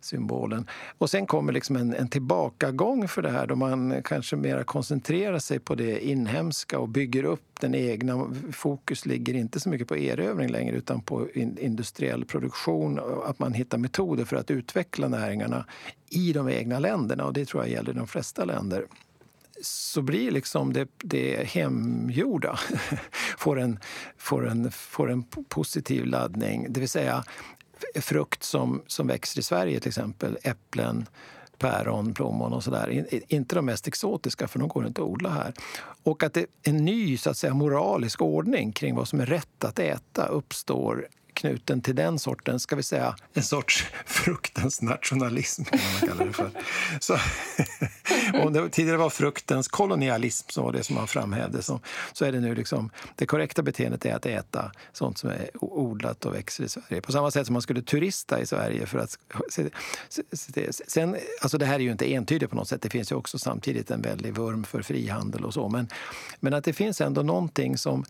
[0.00, 0.66] symbolen.
[0.98, 5.38] Och sen kommer liksom en, en tillbakagång för det här då man kanske mer koncentrerar
[5.38, 8.30] sig på det inhemska och bygger upp den egna.
[8.52, 13.38] Fokus ligger inte så mycket på erövring längre utan på in, industriell produktion och att
[13.38, 15.64] man hittar metoder för att utveckla näringarna
[16.10, 18.86] i de egna länderna och det tror jag gäller de flesta länder
[19.62, 22.58] så blir liksom det, det hemgjorda
[23.38, 23.78] får en,
[24.16, 26.66] får, en, får en positiv laddning.
[26.68, 27.24] Det vill säga
[27.94, 31.06] frukt som, som växer i Sverige, till exempel äpplen,
[31.58, 33.06] päron, plommon och sådär.
[33.28, 35.52] Inte de mest exotiska, för de går inte att odla här.
[36.02, 39.64] Och att det, en ny så att säga, moralisk ordning kring vad som är rätt
[39.64, 45.80] att äta uppstår knuten till den sortens, ska vi säga, en sorts fruktens nationalism kan
[45.92, 46.50] man kalla det för.
[47.00, 47.18] Så,
[48.42, 51.80] om det tidigare var fruktens kolonialism som var det som man framhävde så,
[52.12, 56.24] så är det nu liksom det korrekta beteendet är att äta sånt som är odlat
[56.24, 57.00] och växer i Sverige.
[57.00, 59.18] På samma sätt som man skulle turista i Sverige för att
[59.50, 59.64] se,
[60.08, 62.82] se, se, sen, alltså det här är ju inte entydigt på något sätt.
[62.82, 65.68] Det finns ju också samtidigt en väldig vurm för frihandel och så.
[65.68, 65.88] Men,
[66.40, 68.04] men att det finns ändå någonting som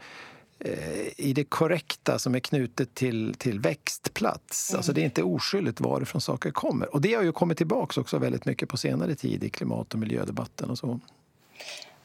[1.16, 4.70] i det korrekta som är knutet till, till växtplats.
[4.70, 4.78] Mm.
[4.78, 6.94] Alltså det är inte oskyldigt varifrån saker kommer.
[6.94, 10.00] Och det har ju kommit tillbaka också väldigt mycket på senare tid i klimat och
[10.00, 11.00] miljödebatten och så.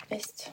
[0.10, 0.52] Visst.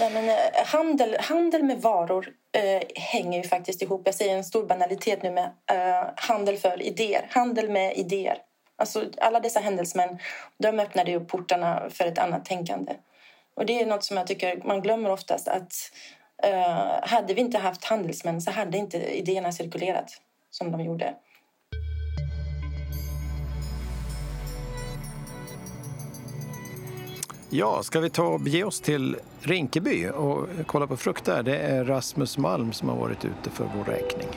[0.00, 4.02] Nej, men, eh, handel, handel med varor eh, hänger ju faktiskt ihop.
[4.04, 7.26] Jag säger en stor banalitet nu med eh, handel för idéer.
[7.30, 8.38] Handel med idéer.
[8.76, 10.18] Alltså, alla dessa händelsmän
[10.58, 12.94] de öppnade ju portarna för ett annat tänkande.
[13.54, 15.48] Och Det är något som jag tycker man glömmer oftast.
[15.48, 15.72] att
[16.46, 20.20] Uh, hade vi inte haft handelsmän så hade inte idéerna cirkulerat
[20.50, 21.14] som de gjorde.
[27.50, 31.42] Ja, ska vi ta och bege oss till Rinkeby och kolla på frukt där?
[31.42, 34.28] Det är Rasmus Malm som har varit ute för vår räkning.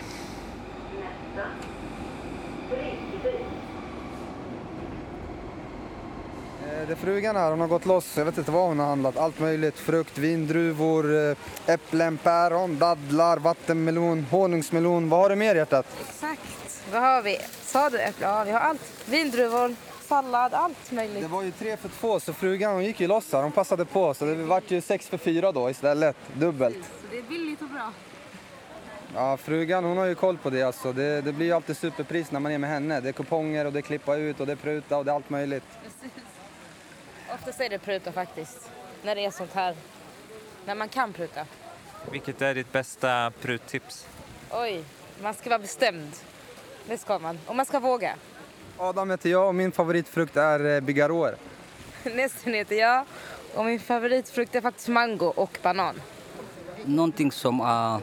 [6.63, 8.17] Det är frugan här, hon har gått loss.
[8.17, 9.17] Jag vet inte vad hon har handlat.
[9.17, 9.79] Allt möjligt.
[9.79, 15.09] Frukt, vindruvor, eh, äpplen, päron, dadlar, vattenmelon, honungsmelon.
[15.09, 15.85] Vad har du mer hjärtat?
[16.09, 16.41] Exakt.
[16.91, 17.37] Vad har vi?
[17.61, 18.25] Sa du äpple?
[18.25, 18.81] Ja, vi har allt.
[19.05, 19.75] Vindruvor,
[20.07, 21.21] sallad, allt möjligt.
[21.21, 23.43] Det var ju tre för två så frugan hon gick ju loss här.
[23.43, 26.15] Hon passade på så det vart ju sex för fyra då istället.
[26.33, 26.75] Dubbelt.
[26.75, 27.91] Så det är billigt och bra.
[29.15, 30.93] Ja, frugan hon har ju koll på det alltså.
[30.93, 32.99] Det, det blir ju alltid superpris när man är med henne.
[32.99, 35.15] Det är kuponger och det är klippa ut och det är pruta och det är
[35.15, 35.63] allt möjligt.
[37.33, 38.71] Oftast är det pruta faktiskt.
[39.03, 39.75] När det är sånt här.
[40.65, 41.45] När man kan pruta.
[42.11, 44.07] Vilket är ditt bästa pruttips?
[44.51, 44.83] Oj,
[45.21, 46.11] man ska vara bestämd.
[46.87, 47.39] Det ska man.
[47.45, 48.15] Och man ska våga.
[48.77, 51.35] Adam heter jag och min favoritfrukt är eh, bigarråer.
[52.03, 53.05] Nästan heter jag
[53.55, 56.01] och min favoritfrukt är faktiskt mango och banan.
[56.85, 57.99] Någonting som är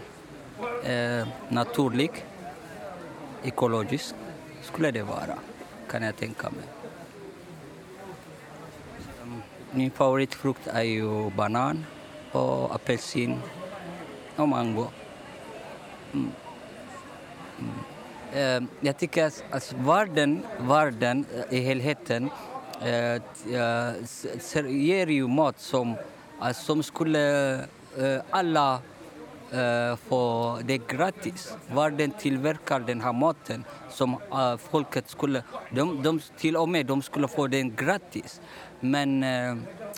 [0.84, 2.24] eh, naturligt,
[3.42, 4.14] ekologiskt
[4.62, 5.38] skulle det vara,
[5.90, 6.77] kan jag tänka mig.
[9.78, 11.84] Min favoritfrukt är ju banan
[12.32, 13.38] och apelsin
[14.36, 14.86] och mango.
[16.12, 16.32] Um,
[17.58, 17.72] mm.
[18.32, 18.64] Mm.
[18.64, 22.30] Eh, jag tycker att alltså, världen, världen uh, i helheten
[22.80, 23.22] eh,
[24.66, 25.96] ger ju mat som,
[26.40, 27.54] alltså, som skulle
[27.98, 28.80] eh, alla
[30.08, 31.56] få det gratis.
[31.74, 35.42] Världen tillverkar den här maten som uh, folket skulle...
[35.70, 38.40] De, de, till och med de skulle få den gratis.
[38.80, 39.24] Men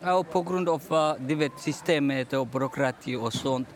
[0.04, 3.68] uh, på grund av uh, vet, systemet och byråkrati och sånt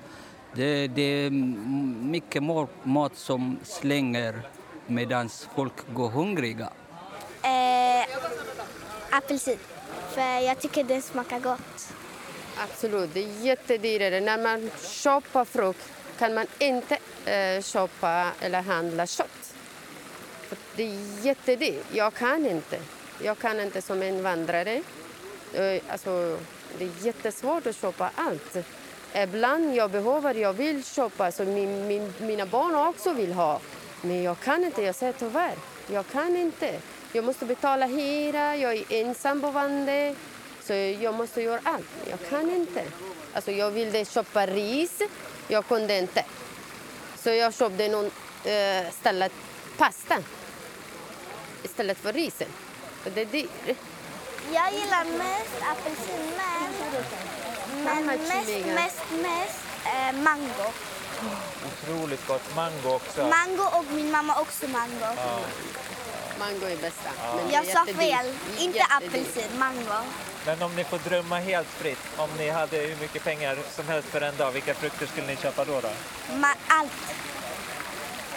[0.55, 2.43] det, det är mycket
[2.83, 4.43] mat som slänger
[4.87, 6.71] medan folk går hungriga.
[7.43, 8.07] Eh,
[9.11, 9.59] apelsin,
[10.11, 11.95] för jag tycker det smakar gott.
[12.57, 14.21] Absolut, det är jättedyrare.
[14.21, 19.55] När man köper frukt kan man inte eh, köpa eller handla kött.
[20.43, 21.87] För det är jättedyrt.
[21.93, 22.79] Jag kan inte.
[23.23, 24.83] Jag kan inte som invandrare.
[25.53, 26.39] Eh, alltså,
[26.79, 28.57] det är jättesvårt att köpa allt.
[29.15, 33.61] Ibland jag behöver, jag vill köpa, så min, min, mina barn också vill ha.
[34.03, 35.55] Men jag kan inte, jag säger tyvärr.
[35.93, 36.81] Jag kan inte.
[37.13, 40.15] Jag måste betala hyra, jag är ensamboende.
[40.63, 41.87] Så jag måste göra allt.
[42.11, 42.85] Jag kan inte.
[43.33, 44.99] Alltså jag ville köpa ris,
[45.49, 46.25] jag kunde inte.
[47.17, 48.11] Så jag köpte någon
[48.45, 49.33] äh, stället
[49.77, 50.17] pasta
[51.63, 52.49] istället för risen.
[53.05, 53.77] Och det är dyrt.
[54.53, 56.33] Jag gillar mest apelsin,
[57.85, 60.73] men, men mest, mest, mest äh, mango.
[61.67, 62.57] Otroligt gott.
[62.57, 63.21] Mango också.
[63.27, 65.15] Mango och min mamma också mango.
[65.17, 65.39] Ja.
[66.39, 67.11] Mango är bästa.
[67.23, 67.41] Ja.
[67.53, 68.35] jag sa fel.
[68.59, 70.05] Inte apelsin, mango.
[70.47, 74.09] Men om ni får drömma helt fritt, om ni hade hur mycket pengar som helst
[74.09, 75.81] för en dag, vilka frukter skulle ni köpa då?
[75.81, 75.89] då?
[76.37, 76.93] Ma allt.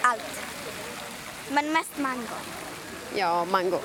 [0.02, 0.40] Allt.
[1.50, 2.36] Men mest mango.
[3.14, 3.78] Ja, mango.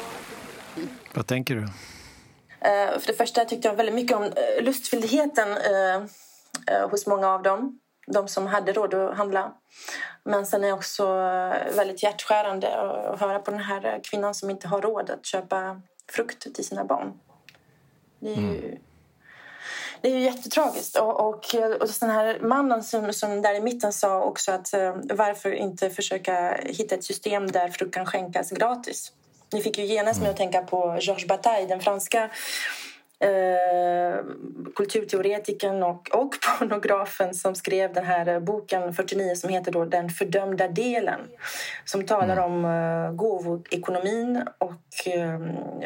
[1.13, 1.61] Vad tänker du?
[1.61, 4.31] Uh, för det första tyckte jag väldigt mycket om uh,
[4.61, 6.07] lustfylldheten uh,
[6.89, 7.79] hos många av dem.
[8.07, 9.53] De som hade råd att handla.
[10.25, 11.05] Men sen är det också
[11.75, 15.81] väldigt hjärtskärande att höra på den här kvinnan som inte har råd att köpa
[16.11, 17.13] frukt till sina barn.
[18.19, 18.79] Det är ju, mm.
[20.01, 20.97] det är ju jättetragiskt.
[20.97, 24.73] Och, och, och den här mannen som, som där i mitten sa också att
[25.13, 29.11] varför inte försöka hitta ett system där frukt kan skänkas gratis.
[29.53, 32.29] Ni fick ju genast med att tänka på Georges Bataille, den franska
[33.19, 34.25] eh,
[34.75, 40.67] kulturteoretikern och, och pornografen som skrev den här boken 49 som heter då Den fördömda
[40.67, 41.19] delen
[41.85, 42.43] som talar mm.
[42.43, 45.39] om eh, gåvoekonomin och eh,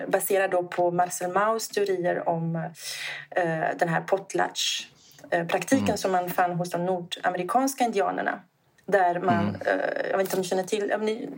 [0.07, 2.55] baserad då på Marcel Mauss teorier om
[3.29, 5.97] eh, den här potlatch-praktiken mm.
[5.97, 8.41] som man fann hos de nordamerikanska indianerna.
[8.87, 9.61] Där man, mm.
[9.61, 11.29] eh, jag vet inte om ni känner till, om ni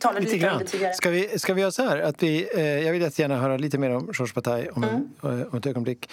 [0.00, 0.94] talade lite, lite om det tidigare.
[0.94, 3.78] Ska vi, ska vi göra så här, att vi, eh, jag vill jättegärna höra lite
[3.78, 5.08] mer om Georges Bataille om, mm.
[5.22, 6.10] en, eh, om ett ögonblick.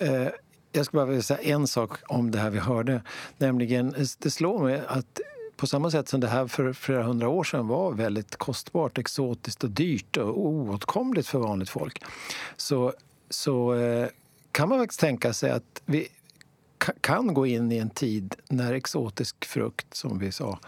[0.00, 0.28] Eh,
[0.72, 3.02] jag skulle bara vilja säga en sak om det här vi hörde.
[3.38, 5.20] Nämligen, det slår mig att
[5.56, 9.64] på samma sätt som det här för flera hundra år sedan var väldigt kostbart, exotiskt
[9.64, 12.04] och dyrt och oåtkomligt för vanligt folk
[12.56, 12.92] så,
[13.30, 14.08] så eh,
[14.52, 16.08] kan man faktiskt tänka sig att vi
[17.00, 20.58] kan gå in i en tid när exotisk frukt, som vi sa,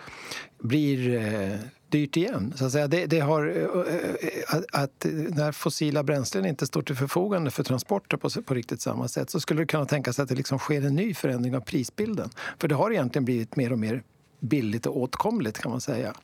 [0.58, 2.52] blir eh, dyrt igen.
[2.56, 6.82] Så att säga, det, det har, eh, eh, eh att, när fossila bränslen inte står
[6.82, 10.28] till förfogande för transporter på, på riktigt samma sätt så skulle det kunna tänkas att
[10.28, 12.30] det liksom sker en ny förändring av prisbilden.
[12.58, 14.02] För det har egentligen blivit mer och mer
[14.40, 16.14] billigt och åtkomligt kan man säga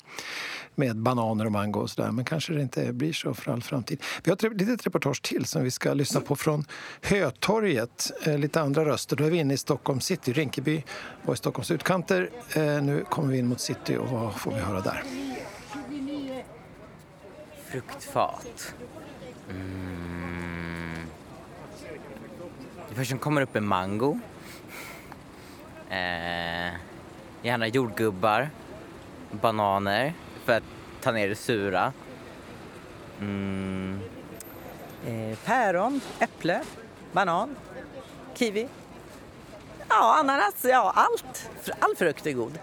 [0.74, 2.10] med bananer och mango och sådär.
[2.10, 4.02] Men kanske det inte blir så för all framtid.
[4.24, 6.64] Vi har ett litet reportage till som vi ska lyssna på från
[7.02, 8.10] Hötorget.
[8.26, 9.16] Eh, lite andra röster.
[9.16, 10.32] Då är vi inne i Stockholm city.
[10.32, 10.82] Rinkeby
[11.22, 12.30] var i Stockholms utkanter.
[12.54, 15.02] Eh, nu kommer vi in mot city och vad får vi höra där?
[17.70, 18.74] Fruktfat.
[19.50, 21.06] Mm.
[22.88, 24.20] Det första som kommer upp är mango.
[25.90, 26.74] Eh,
[27.44, 28.50] gärna jordgubbar,
[29.30, 30.62] bananer, för att
[31.00, 31.92] ta ner det sura.
[33.20, 34.00] Mm.
[35.06, 36.62] Eh, päron, äpple,
[37.12, 37.56] banan,
[38.34, 38.68] kiwi.
[39.88, 41.50] Ja, ananas, ja allt.
[41.78, 42.58] All frukt är god.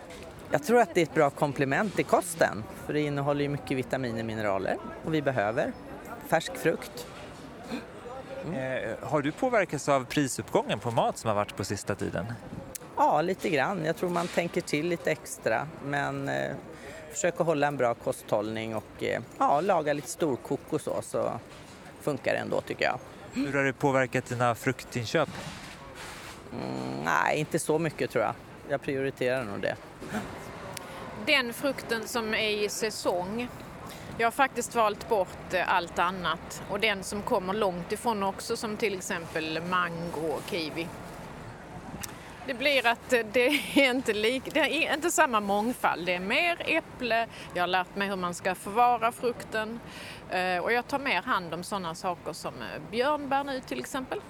[0.51, 3.77] Jag tror att det är ett bra komplement till kosten för det innehåller ju mycket
[3.77, 5.71] vitaminer och mineraler och vi behöver
[6.27, 7.07] färsk frukt.
[8.45, 8.55] Mm.
[8.55, 12.25] Eh, har du påverkats av prisuppgången på mat som har varit på sista tiden?
[12.97, 13.85] Ja, lite grann.
[13.85, 16.51] Jag tror man tänker till lite extra men eh,
[17.11, 21.31] försöker hålla en bra kosthållning och eh, ja, laga lite storkok och så, så
[22.01, 22.99] funkar det ändå tycker jag.
[23.33, 25.29] Hur har det påverkat dina fruktinköp?
[26.53, 28.33] Mm, nej, inte så mycket tror jag.
[28.69, 29.75] Jag prioriterar nog det.
[31.25, 33.47] Den frukten som är i säsong.
[34.17, 38.57] Jag har faktiskt valt bort eh, allt annat och den som kommer långt ifrån också
[38.57, 40.87] som till exempel mango och kiwi.
[42.51, 46.05] Det blir att det är inte, lik, det är inte samma mångfald.
[46.05, 49.79] Det är mer äpple, jag har lärt mig hur man ska förvara frukten
[50.29, 54.21] eh, och jag tar mer hand om sådana saker som eh, björnbär nu till exempel.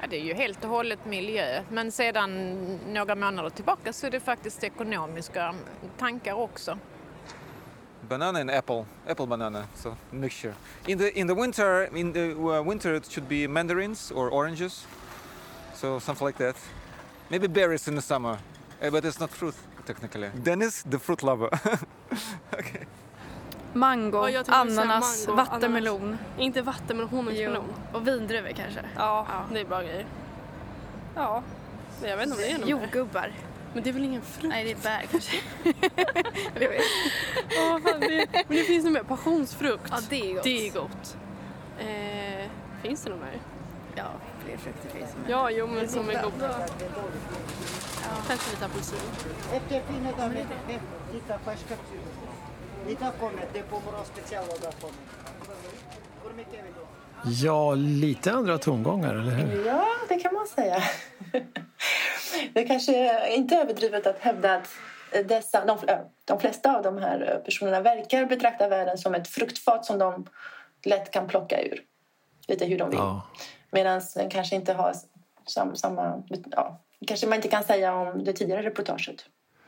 [0.00, 2.54] Ja, det är ju helt och hållet miljö, men sedan
[2.88, 5.56] några månader tillbaka så är det faktiskt ekonomiska mm,
[5.98, 6.78] tankar också.
[8.08, 10.54] Banana and apple, apple banana, so mixture.
[10.86, 14.86] In the in the winter, in the uh, winter it should be mandarins or oranges,
[15.74, 16.81] so something like that.
[17.32, 18.38] Maybe berries in the summer,
[18.82, 19.54] uh, but it's not fruit
[19.86, 20.28] technically.
[20.42, 21.48] Dennis, the fruit lover.
[22.58, 22.84] okay.
[23.72, 26.02] Mango, ja, ananas, mango, vattenmelon.
[26.02, 26.20] Ananas.
[26.38, 27.64] Inte vattenmelon, honungsmelon.
[27.92, 28.80] Och vindruvor kanske.
[28.96, 30.06] Ja, ja, det är bra grejer.
[31.14, 31.42] Ja,
[32.02, 33.32] jag vet inte om det är något Jordgubbar.
[33.74, 34.48] Men det är väl ingen frukt?
[34.48, 35.36] Nej, det är bär kanske.
[37.60, 39.02] oh, fan, det, men det finns nog mer.
[39.02, 39.88] Passionsfrukt.
[39.90, 40.44] Ja, det är gott.
[40.44, 41.16] Det är gott.
[41.78, 42.50] Eh,
[42.82, 43.40] finns det något mer?
[43.94, 44.10] Ja,
[44.44, 45.30] fler frukter finns med.
[45.30, 46.68] Ja, jo men som är goda.
[48.02, 48.08] Ja.
[48.28, 48.98] Kanske lite apelsin.
[57.24, 59.66] Ja, lite andra tongångar, eller hur?
[59.66, 60.82] Ja, det kan man säga.
[62.54, 64.68] Det kanske är inte överdrivet att hävda att
[65.24, 65.78] dessa, de,
[66.24, 70.26] de flesta av de här personerna verkar betrakta världen som ett fruktfat som de
[70.84, 71.80] lätt kan plocka ur.
[72.48, 72.98] Lite hur de vill.
[72.98, 73.22] Ja.
[73.72, 74.94] Medan den kanske inte har
[75.46, 75.74] samma...
[75.74, 79.24] samma ja, kanske man inte kan säga om det tidigare reportaget.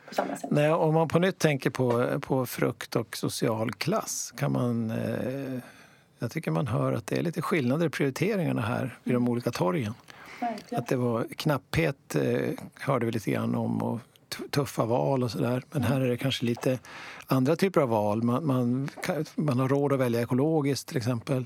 [0.07, 0.49] På samma sätt.
[0.51, 4.91] Nej, om man på nytt tänker på, på frukt och social klass kan man...
[4.91, 5.59] Eh,
[6.19, 9.51] jag tycker man hör att det är lite skillnader i prioriteringarna här vid de olika
[9.51, 9.93] torgen.
[10.41, 10.81] Verkligen.
[10.81, 13.99] Att det var knapphet eh, hörde vi lite grann om och
[14.51, 15.63] tuffa val och sådär.
[15.71, 16.79] Men här är det kanske lite
[17.27, 18.23] andra typer av val.
[18.23, 18.89] Man, man,
[19.35, 21.45] man har råd att välja ekologiskt till exempel.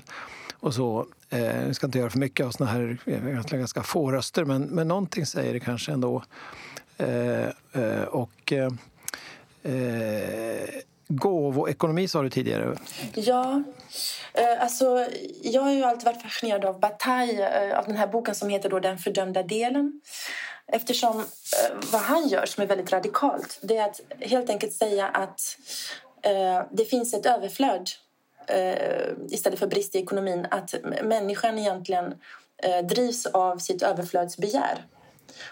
[0.52, 1.06] Och så.
[1.30, 4.44] Eh, jag ska inte göra för mycket av såna här eh, egentligen ganska få röster
[4.44, 6.22] men, men någonting säger det kanske ändå.
[6.96, 8.72] Eh, eh, och eh,
[9.62, 10.68] eh
[11.10, 12.76] gåvoekonomi sa du tidigare.
[13.14, 13.62] Ja,
[14.32, 15.06] eh, alltså
[15.42, 18.70] jag har ju alltid varit fascinerad av Bataille, eh, av den här boken som heter
[18.70, 20.00] då Den fördömda delen.
[20.66, 25.08] Eftersom eh, vad han gör, som är väldigt radikalt, det är att helt enkelt säga
[25.08, 25.40] att
[26.70, 27.90] det finns ett överflöd
[29.28, 30.46] istället för brist i ekonomin.
[30.50, 32.14] Att människan egentligen
[32.88, 34.84] drivs av sitt överflödsbegär.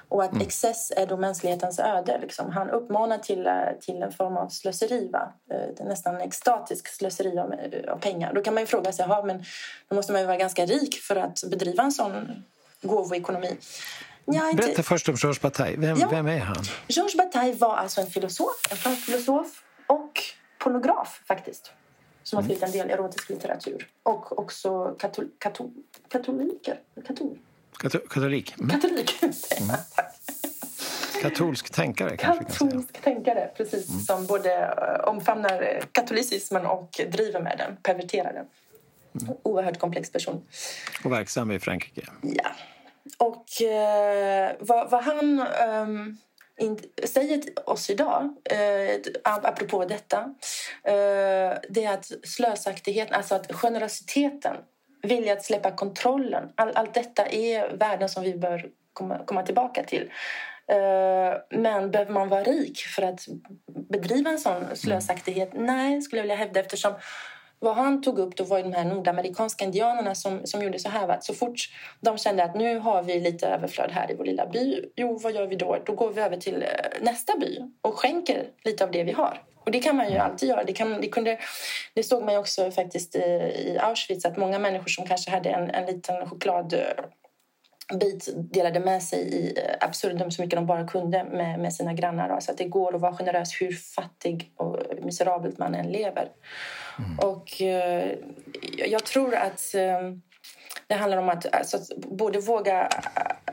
[0.08, 2.18] Och att excess är då mänsklighetens öde.
[2.22, 2.50] Liksom.
[2.50, 5.08] Han uppmanar till, eh, till en form av slöseri.
[5.12, 5.32] Va?
[5.50, 7.54] Eh, nästan extatisk slöseri av,
[7.88, 8.32] av pengar.
[8.34, 9.44] Då kan man ju fråga sig, men
[9.88, 12.44] då måste man ju vara ganska rik för att bedriva en sån
[12.82, 13.56] gåvoekonomi.
[14.24, 14.62] Ja, inte...
[14.62, 15.78] Berätta först om Georges Bataille.
[15.78, 16.08] Vem, ja.
[16.10, 16.64] vem är han?
[16.86, 20.20] Georges Bataille var alltså en filosof, en fransk filosof och
[20.58, 21.72] pornograf faktiskt
[22.28, 23.88] som har skrivit en del erotisk litteratur.
[24.02, 25.70] Och också katol, katol,
[26.08, 26.80] katoliker.
[27.06, 27.38] Katol.
[28.08, 28.54] Katolik?
[28.58, 28.70] Mm.
[28.70, 29.34] Katolik, mm.
[31.22, 33.88] Katolsk tänkare Katolsk tänkare, precis.
[33.88, 34.00] Mm.
[34.00, 38.46] Som både eh, omfamnar katolicismen och driver med den, perverterar den.
[39.22, 39.36] Mm.
[39.42, 40.46] Oerhört komplex person.
[41.04, 42.06] Och verksam i Frankrike.
[42.22, 42.50] Ja.
[43.18, 45.86] Och eh, vad, vad, han eh,
[46.64, 50.34] in, säger till oss idag, eh, apropå detta,
[50.84, 54.56] eh, det är att slösaktigheten, alltså att generositeten,
[55.02, 59.84] vilja att släppa kontrollen, all, allt detta är värden som vi bör komma, komma tillbaka
[59.84, 60.10] till.
[60.68, 63.20] Eh, men behöver man vara rik för att
[63.88, 65.50] bedriva en sån slösaktighet?
[65.54, 66.94] Nej, skulle jag vilja hävda eftersom
[67.58, 71.08] vad han tog upp då var de här nordamerikanska indianerna som, som gjorde så här.
[71.08, 71.58] Att så fort
[72.00, 75.32] de kände att nu har vi lite överflöd här i vår lilla by, jo vad
[75.32, 75.78] gör vi då?
[75.86, 76.68] Då går vi över till eh,
[77.00, 79.42] nästa by och skänker lite av det vi har.
[79.68, 80.64] Och det kan man ju alltid göra.
[80.64, 81.38] Det, kan, det, kunde,
[81.94, 85.50] det såg man ju också faktiskt i, i Auschwitz att många människor som kanske hade
[85.50, 86.74] en, en liten choklad
[88.00, 91.94] bit delade med sig i eh, absurdum så mycket de bara kunde med, med sina
[91.94, 92.40] grannar.
[92.40, 96.28] Så att det går att vara generös hur fattig och miserabelt man än lever.
[96.98, 97.18] Mm.
[97.18, 98.12] Och eh,
[98.86, 100.12] jag tror att eh,
[100.86, 102.88] det handlar om att, alltså, att både våga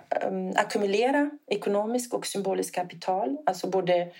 [0.09, 4.11] äh, ackumulera ekonomisk och symbolisk kapital, alltså både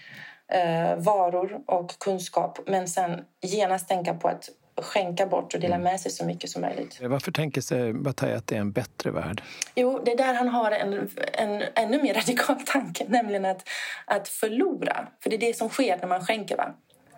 [0.51, 4.49] äh, varor och kunskap, men sen genast tänka på att
[4.81, 5.83] skänka bort och dela mm.
[5.83, 7.01] med sig så mycket som möjligt.
[7.01, 9.43] Varför tänker sig Bataille att det är en bättre värld?
[9.75, 13.69] Jo, det är där han har en, en ännu mer radikal tanke, nämligen att,
[14.05, 15.07] att förlora.
[15.23, 16.57] För det är det som sker när man skänker.
[16.57, 16.73] Va?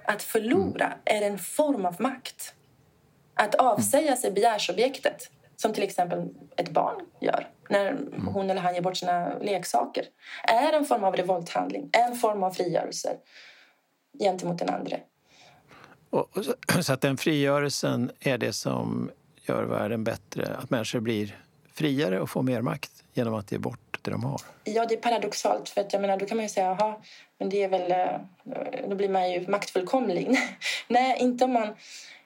[0.06, 1.00] Att förlora mm.
[1.06, 2.54] är en form av makt.
[3.34, 8.28] Att avsäga sig begärsobjektet, som till exempel ett barn gör när mm.
[8.28, 10.06] hon eller han ger bort sina leksaker,
[10.44, 13.18] är en form av revolthandling, en form av frigörelse
[14.20, 14.98] gentemot den andra.
[16.10, 16.30] Och,
[16.82, 19.12] så att den frigörelsen är det som
[19.42, 21.38] gör världen bättre, att människor blir
[21.74, 24.42] friare och får mer makt genom att ge bort det de har?
[24.64, 25.70] Ja, det är paradoxalt.
[25.70, 27.02] För att jag menar, då kan man ju säga, aha,
[27.38, 30.38] men det är väl, eh, då blir man ju maktfullkomlig.
[30.88, 31.68] Nej, inte om man,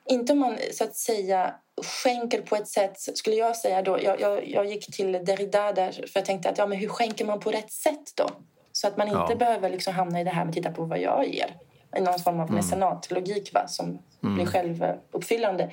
[0.05, 3.99] inte om man så att säga skänker på ett sätt, skulle jag säga då.
[4.01, 7.25] Jag, jag, jag gick till Derrida där för jag tänkte att ja, men hur skänker
[7.25, 8.29] man på rätt sätt då?
[8.71, 9.35] Så att man inte ja.
[9.35, 11.55] behöver liksom hamna i det här med att titta på vad jag ger.
[11.97, 12.55] I någon form av mm.
[12.55, 14.35] mecenatlogik va, som mm.
[14.35, 15.71] blir självuppfyllande.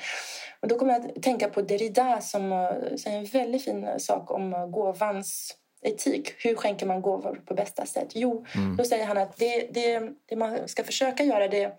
[0.60, 4.30] Och då kommer jag att tänka på Derrida som uh, säger en väldigt fin sak
[4.30, 6.34] om uh, gåvans etik.
[6.38, 8.08] Hur skänker man gåvor på bästa sätt?
[8.14, 8.76] Jo, mm.
[8.76, 11.72] då säger han att det, det, det man ska försöka göra det är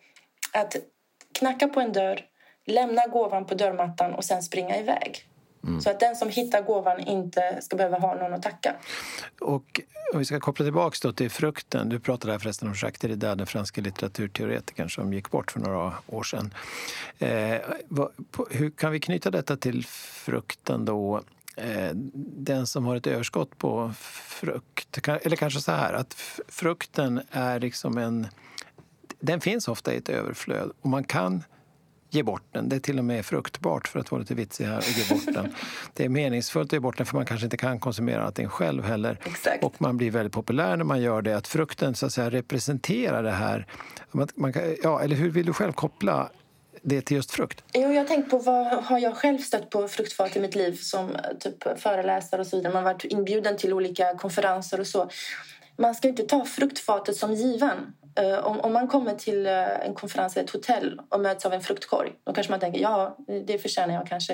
[0.53, 0.75] att
[1.34, 2.25] knacka på en dörr,
[2.70, 5.26] lämna gåvan på dörrmattan och sen springa iväg.
[5.63, 5.82] Mm.
[5.82, 8.76] Så att den som hittar gåvan inte ska behöva ha någon att tacka.
[9.41, 9.82] Och
[10.13, 11.89] om vi ska koppla tillbaka till frukten.
[11.89, 15.93] Du pratade här förresten om Jacques Derrida, den franska litteraturteoretikern som gick bort för några
[16.07, 16.53] år sedan.
[17.20, 17.57] Eh,
[17.88, 21.22] vad, på, hur kan vi knyta detta till frukten då?
[21.55, 21.91] Eh,
[22.38, 26.13] den som har ett överskott på frukt, eller kanske så här att
[26.47, 28.28] frukten är liksom en...
[29.20, 31.43] Den finns ofta i ett överflöd och man kan
[32.10, 32.70] ge bort den.
[32.70, 35.34] Det är till och med fruktbart, för att vara lite vitsig här, att ge bort
[35.34, 35.55] den.
[35.93, 38.84] Det är meningsfullt att ge bort den, för man kanske inte kan konsumera allting själv
[38.84, 39.20] heller.
[39.26, 39.64] Exakt.
[39.64, 41.38] Och man blir väldigt populär när man gör det.
[41.38, 43.68] Att frukten så att säga, representerar det här.
[44.12, 46.30] Man, man kan, ja, eller hur vill du själv koppla
[46.82, 47.64] det till just frukt?
[47.74, 50.76] Jo, jag har tänkt på vad har jag själv stött på fruktfat i mitt liv
[50.76, 52.74] som typ föreläsare och så vidare.
[52.74, 55.10] Man har varit inbjuden till olika konferenser och så.
[55.78, 57.93] Man ska inte ta fruktfatet som given.
[58.16, 61.53] Eh, om, om, man kommer till eh, en konferens eller ett hotell och möts av
[61.53, 64.34] en fruktkorg då kanske man tänker ja, det förtjänar jag kanske.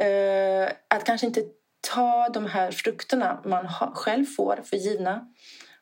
[0.00, 1.42] Uh, att kanske inte
[1.94, 5.26] ta de här frukterna man ha, själv får för givna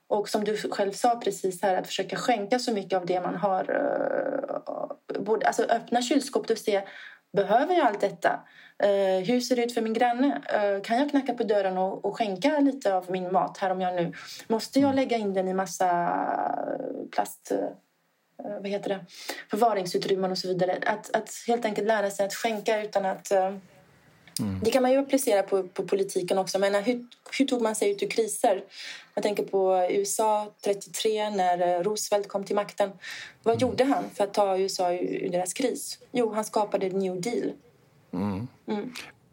[0.08, 3.34] och som du själv sa precis här, att försöka skänka så mycket av det man
[3.34, 3.64] har.
[5.18, 6.82] Både, alltså öppna kylskåpet och se,
[7.32, 8.40] behöver jag allt detta?
[8.84, 10.26] Uh, hur ser det ut för min granne?
[10.26, 13.80] Uh, kan jag knacka på dörren och, och, skänka lite av min mat här om
[13.80, 14.12] jag nu...
[14.48, 15.88] Måste jag lägga in den i massa
[17.12, 17.52] plast...
[17.52, 17.68] Uh,
[18.60, 19.04] vad heter det?
[19.50, 20.78] Förvaringsutrymmen och så vidare.
[20.86, 23.30] Att, att helt enkelt lära sig att skänka utan att...
[23.30, 24.60] Mm.
[24.62, 26.58] Det kan man ju applicera på, på politiken också.
[26.58, 27.06] Men hur,
[27.38, 28.64] hur tog man sig ut ur kriser?
[29.14, 32.90] Jag tänker på USA 33 när Roosevelt kom till makten.
[33.42, 33.68] Vad mm.
[33.68, 35.98] gjorde han för att ta USA ur, ur deras kris?
[36.12, 37.52] Jo, han skapade New Deal
[38.12, 38.92] Mm.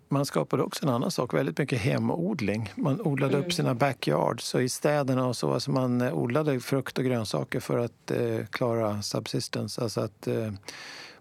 [0.09, 0.17] Mm.
[0.19, 2.69] man skapade också en annan sak, väldigt mycket hemodling.
[2.75, 3.45] Man odlade Mm.
[3.45, 5.53] upp sina backyards så i städerna och så.
[5.53, 10.51] Alltså man eh, odlade frukt och grönsaker för att eh, klara subsistence, alltså att eh,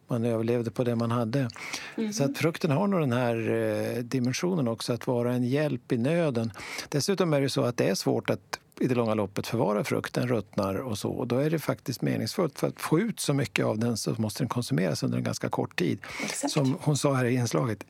[0.09, 1.49] man överlevde på det man hade.
[1.97, 2.13] Mhm.
[2.13, 5.97] Så att frukten har nog den här eh, dimensionen också, att vara en hjälp i
[5.99, 6.53] nöden.
[6.89, 10.29] Dessutom är det så att det är svårt att i det långa loppet förvara frukten,
[10.29, 11.11] ruttnar och så.
[11.11, 12.59] Och då är det faktiskt meningsfullt.
[12.59, 15.49] För att få ut så mycket av den så måste den konsumeras under en ganska
[15.49, 15.99] kort tid.
[16.49, 17.85] Som hon sa här i inslaget,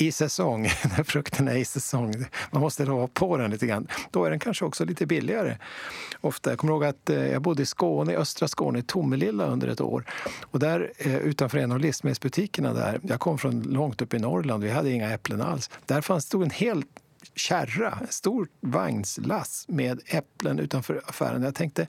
[0.00, 0.62] i säsong,
[0.96, 2.14] när frukten är i säsong.
[2.50, 3.88] Man måste då ha på den lite grann.
[4.10, 5.56] Då är den kanske också lite billigare.
[6.20, 6.50] Ofta.
[6.50, 9.68] Jag kommer ihåg att eh, jag bodde i Skåne, i östra Skåne, i Tomelilla under
[9.68, 10.04] ett år.
[10.42, 14.64] Och där eh, utanför en av livsmedelsbutikerna där, jag kom från långt upp i Norrland,
[14.64, 15.70] vi hade inga äpplen alls.
[15.86, 16.82] Där fanns stod en hel
[17.34, 21.42] kärra, en stor vagnslass med äpplen utanför affären.
[21.42, 21.86] Jag tänkte,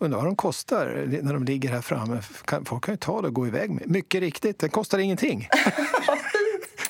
[0.00, 2.20] undrar vad de kostar när de ligger här framme.
[2.64, 3.90] Folk kan ju ta det och gå iväg med.
[3.90, 5.48] Mycket riktigt, den kostar ingenting.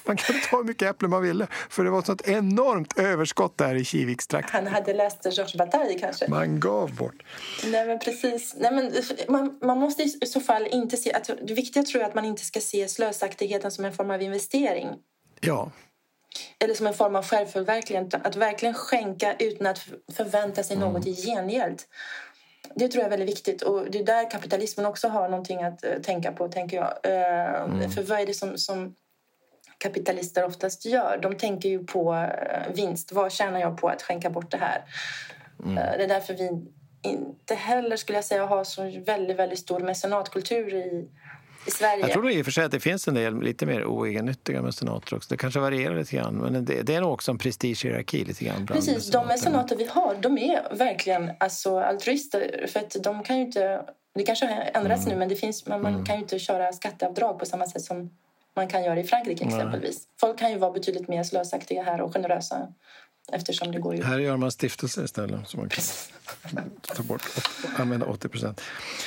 [0.07, 3.59] Man kan ta hur mycket äpplen man ville, för det var ett sånt enormt överskott
[3.59, 4.65] där i Kivikstrakten.
[4.67, 6.29] Han hade läst Georges Bataille kanske.
[6.29, 7.23] Man gav bort.
[7.67, 8.55] Nej, men precis.
[8.59, 8.93] Nej, men
[9.29, 11.13] man, man måste i så fall inte se...
[11.13, 14.11] Att, det viktiga tror jag är att man inte ska se slösaktigheten som en form
[14.11, 14.89] av investering
[15.41, 15.71] Ja,
[16.59, 18.21] eller som en form av självförverkligande.
[18.25, 19.79] Att verkligen skänka utan att
[20.13, 20.93] förvänta sig Mm.
[20.93, 21.83] något i gengäld.
[22.75, 23.63] Det tror jag är väldigt viktigt.
[23.63, 26.49] Och Det är där kapitalismen också har någonting att eh, tänka på.
[26.49, 26.93] tänker jag.
[27.03, 27.91] Eh, Mm.
[27.91, 28.95] För vad är det som, som
[29.85, 31.19] kapitalister oftast gör?
[31.23, 33.13] De tänker ju på eh, vinst.
[33.13, 34.85] Vad tjänar jag på att skänka bort det här?
[35.65, 35.79] Mm.
[35.79, 36.49] Eh, Det är därför vi
[37.03, 41.09] inte heller skulle jag säga har så väldigt, väldigt stor mecenatkultur i,
[41.67, 42.01] i Sverige.
[42.01, 45.17] jag tror i och för sig att det finns en del lite mer oegennyttiga mecenater
[45.17, 45.29] också.
[45.31, 48.67] Det kanske varierar lite grann, men det, det är nog också en prestigehierarki lite grann.
[48.67, 52.67] Precis, de mecenater vi har de är verkligen alltså, altruister.
[52.73, 53.83] För att de kan ju inte,
[54.15, 57.39] det kanske har ändrats nu men det finns, man, man kan ju inte köra skatteavdrag
[57.39, 58.11] på samma sätt som
[58.57, 59.55] man kan göra i Frankrike Nej.
[59.55, 60.03] exempelvis.
[60.21, 62.69] Folk kan ju vara betydligt mer slösaktiga här och generösa
[63.33, 64.03] eftersom det går ju...
[64.03, 65.85] Här gör man stiftelser istället så man kan
[66.83, 67.23] ta bort,
[67.77, 68.61] använda 80 procent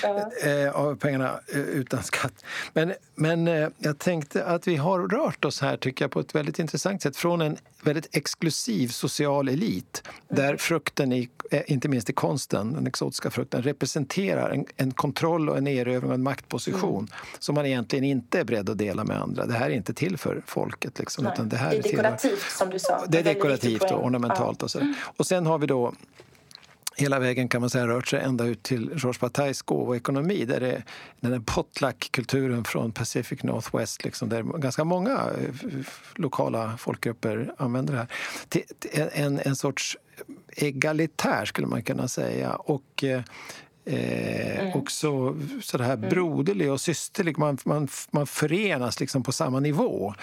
[0.04, 0.32] Ja.
[0.46, 2.34] eh, av pengarna eh, utan skatt.
[2.74, 6.36] Men, men eh, jag tänkte att vi har rört oss här tycker jag på ett
[6.36, 12.10] väldigt intressant sätt från en väldigt exklusiv social elit där frukten, i, eh, inte minst
[12.10, 17.08] i konsten, den exotiska frukten, representerar en, en kontroll och en erövring och en maktposition
[17.40, 19.46] som man egentligen inte är beredd att dela med andra.
[19.46, 21.00] Det här är inte till för folket.
[21.00, 23.06] Liksom, det, här det är dekorativt som du sa.
[23.08, 24.64] det är dekorativt och ornamentalt.
[24.64, 24.94] Och, så.
[25.18, 25.94] och sen har vi då
[26.98, 30.84] hela vägen kan man säga rört sig ända ut till Georges Batailles gåvoekonomi där det
[31.20, 35.70] den här potluck-kulturen från Pacific Northwest liksom, där ganska många eh,
[36.16, 38.08] lokala folkgrupper använder det här.
[38.50, 38.64] Till,
[39.14, 39.98] en, en sorts
[40.56, 42.56] egalitär skulle man kunna säga.
[42.56, 43.22] Och eh,
[43.88, 44.80] Eh, Mm.
[44.80, 47.38] Också så det här broderlig och systerlig.
[47.38, 50.14] Man, man, man förenas liksom på samma nivå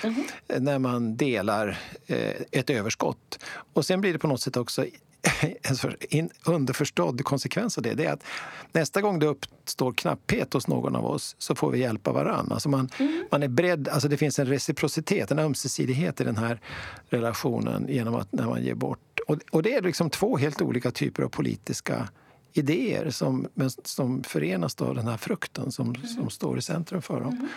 [0.48, 3.38] eh, när man delar eh, ett överskott.
[3.72, 4.86] Och sen blir det på något sätt också
[6.10, 7.94] en underförstådd konsekvens av det.
[7.94, 8.24] Det är att
[8.72, 12.52] nästa gång det uppstår knapphet hos någon av oss så får vi hjälpa varann.
[12.52, 12.90] Alltså man,
[13.30, 16.60] man är beredd, alltså det finns en reciprocitet, en ömsesidighet i den här
[17.08, 19.20] relationen genom att när man ger bort.
[19.26, 22.08] Och, och det är liksom två helt olika typer av politiska
[22.52, 23.48] idéer som,
[23.84, 27.48] som förenas av den här frukten som, som står i centrum för dem.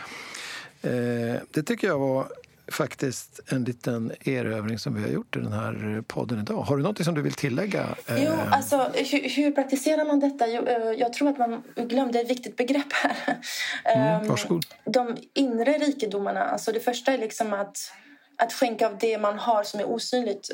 [0.81, 2.27] Eh, det tycker jag var
[2.71, 6.61] faktiskt en liten erövring som vi har gjort i den här podden idag.
[6.61, 7.95] Har du något som du vill tillägga?
[8.07, 10.47] Eh, Jo, alltså, hur, hur praktiserar man detta?
[10.47, 13.37] Jo, eh, jag tror att man glömde ett viktigt begrepp här.
[13.85, 14.65] mm, Ehm, varsågod.
[14.85, 16.43] de inre rikedomarna.
[16.43, 17.77] Alltså det första är liksom att,
[18.37, 20.49] att skänka av det man har som är osynligt.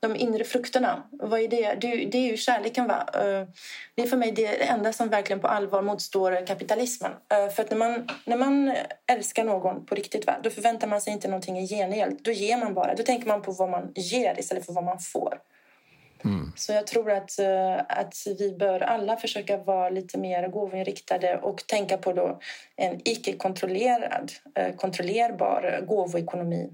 [0.00, 1.74] De inre frukterna, vad är det?
[1.80, 1.86] Det,
[2.18, 2.86] är- ju kärleken.
[2.86, 3.06] Va?
[3.14, 3.48] Eh,
[3.94, 7.12] Det är för mig det enda som verkligen på allvar motstår kapitalismen.
[7.32, 8.74] Eh, För att när man, när man
[9.12, 10.36] älskar någon på riktigt, va?
[10.42, 12.18] då förväntar man sig inte någonting i gengäld.
[12.22, 12.94] Då ger man bara.
[12.94, 15.38] Då tänker man på vad man ger istället för vad man får.
[16.56, 21.66] Så jag tror att, eh, att vi bör alla försöka vara lite mer gåvoinriktade och
[21.66, 22.38] tänka på då
[22.76, 24.32] en icke-kontrollerad,
[24.76, 26.70] kontrollerbar gåvoekonomi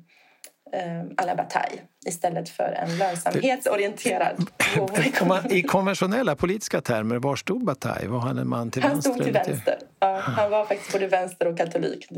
[1.17, 4.47] à la Bataille istället för en lönsamhetsorienterad
[5.27, 8.09] man, I konventionella politiska termer, var stod Bataille?
[8.09, 9.11] Var han en man till Han vänster?
[9.13, 9.79] stod till vänster.
[10.01, 12.09] Ja, han var faktiskt både vänster och katolik.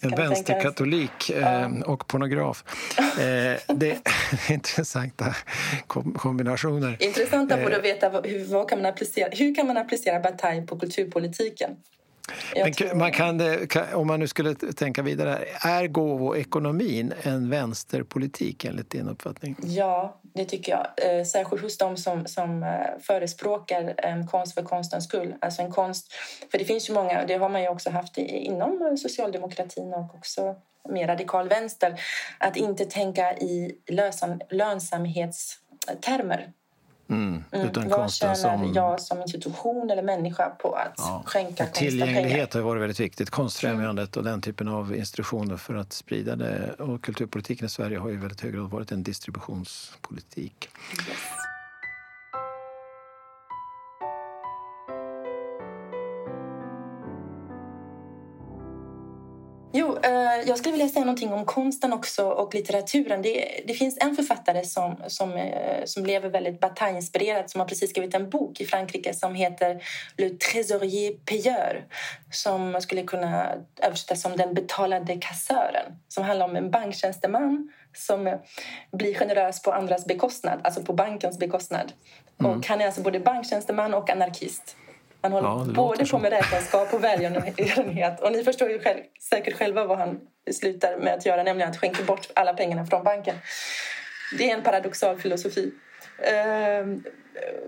[0.00, 2.64] En vänsterkatolik eh, och pornograf.
[2.98, 3.98] Eh, det är
[4.52, 5.34] intressanta
[5.86, 6.96] kom- kombinationer.
[7.00, 10.78] Intressanta Eh, borde att veta hur, kan man applicera, hur kan man applicera Bataille på
[10.78, 11.70] kulturpolitiken.
[12.54, 18.90] Men man kan, kan, om man nu skulle tänka vidare, är gåvoekonomin en vänsterpolitik enligt
[18.90, 19.56] din uppfattning?
[19.62, 21.18] Ja, det tycker jag.
[21.18, 22.68] Eh, särskilt hos de som, som eh,
[23.00, 25.34] förespråkar en konst för konstens skull.
[25.40, 26.12] Alltså en konst,
[26.50, 30.14] för det finns ju många, det har man ju också haft inom eh, socialdemokratin och
[30.14, 30.56] också
[30.88, 32.00] mer radikal vänster
[32.38, 36.52] att inte tänka i lönsam, lönsamhetstermer.
[37.10, 37.88] Mm, mm.
[37.88, 38.72] Vad tjänar som...
[38.74, 41.22] jag som institution eller människa på att ja.
[41.26, 43.30] skänka och Tillgänglighet har varit väldigt viktigt.
[43.30, 46.74] Konstfrämjandet och den typen av institutioner för att sprida det.
[46.78, 50.68] Och kulturpolitiken i Sverige har ju väldigt hög grad varit en distributionspolitik.
[51.08, 51.49] Yes.
[60.46, 63.22] Jag skulle vilja säga någonting om konsten också och litteraturen.
[63.22, 67.90] Det, det finns en författare som, som, eh, som lever väldigt Bataille-inspirerat som har precis
[67.90, 69.82] skrivit en bok i Frankrike som heter
[70.16, 71.84] Le trésorier payeur
[72.30, 78.38] som skulle kunna översätta som Den betalade kassören som handlar om en banktjänsteman som
[78.92, 81.92] blir generös på andras bekostnad, alltså på bankens bekostnad.
[82.40, 82.52] Mm.
[82.52, 84.76] Och han är alltså både banktjänsteman och anarkist.
[85.22, 88.20] Han håller ja, både på med räkenskap och välgörenhet.
[88.20, 89.00] Och ni förstår ju själv,
[89.30, 90.20] säkert själva vad han
[90.52, 93.34] slutar med att göra, nämligen att skänka bort alla pengarna från banken.
[94.38, 95.72] Det är en paradoxal filosofi.
[96.20, 96.96] Uh,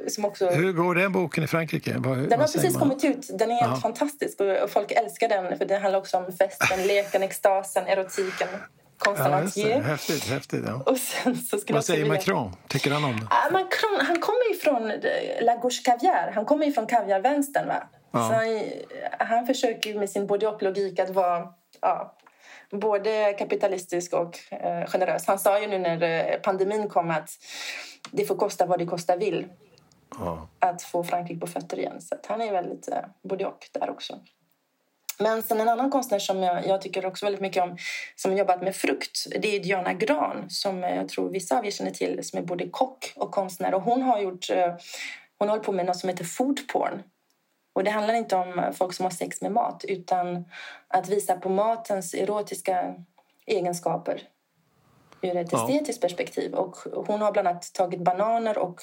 [0.09, 0.50] som också...
[0.50, 1.94] Hur går den boken i Frankrike?
[1.98, 2.80] Vad, den har precis man?
[2.80, 3.38] kommit ut.
[3.38, 3.80] Den är helt Aha.
[3.80, 5.59] fantastisk och folk älskar den.
[5.59, 8.48] För Den handlar också om festen, leken, extasen, erotiken
[9.05, 9.76] konferencier.
[9.76, 10.28] Ja, häftigt.
[10.28, 10.82] häftigt ja.
[10.86, 12.14] Och sen så Vad säger vilja...
[12.14, 12.57] Macron?
[12.68, 13.26] Tycker han om det?
[13.30, 16.32] Ah, Macron han kommer ju från eh, La Gauche Caviar.
[16.34, 17.68] Han kommer ju från kaviarvänstern.
[17.68, 17.82] Va?
[18.11, 18.18] Ja.
[18.18, 18.62] han,
[19.28, 21.48] han försöker med sin både och-logik att vara
[21.80, 22.14] ja,
[22.70, 25.26] både kapitalistisk och eh, generös.
[25.26, 27.30] Han sa ju nu när eh, pandemin kom att
[28.11, 29.46] det får kosta vad det kosta vill
[30.18, 30.48] ja.
[30.59, 32.00] att få Frankrike på fötter igen.
[32.00, 34.20] Så han är väldigt eh, både och där också.
[35.23, 37.77] Men sen en annan konstnär som jag, jag, tycker också väldigt mycket om
[38.16, 41.91] som jobbat med frukt, det är Diana Gran som jag tror vissa av er känner
[41.91, 43.75] till som är både kock och konstnär.
[43.75, 44.75] Och hon har gjort, eh,
[45.39, 47.03] hon håller på med något som heter food porn.
[47.75, 50.45] Och det handlar inte om folk som har sex med mat utan
[50.89, 52.95] att visa på matens erotiska
[53.47, 54.23] egenskaper
[55.23, 55.59] ur ett ja.
[55.59, 56.55] estetiskt perspektiv.
[56.55, 58.81] Och hon har bland annat tagit bananer och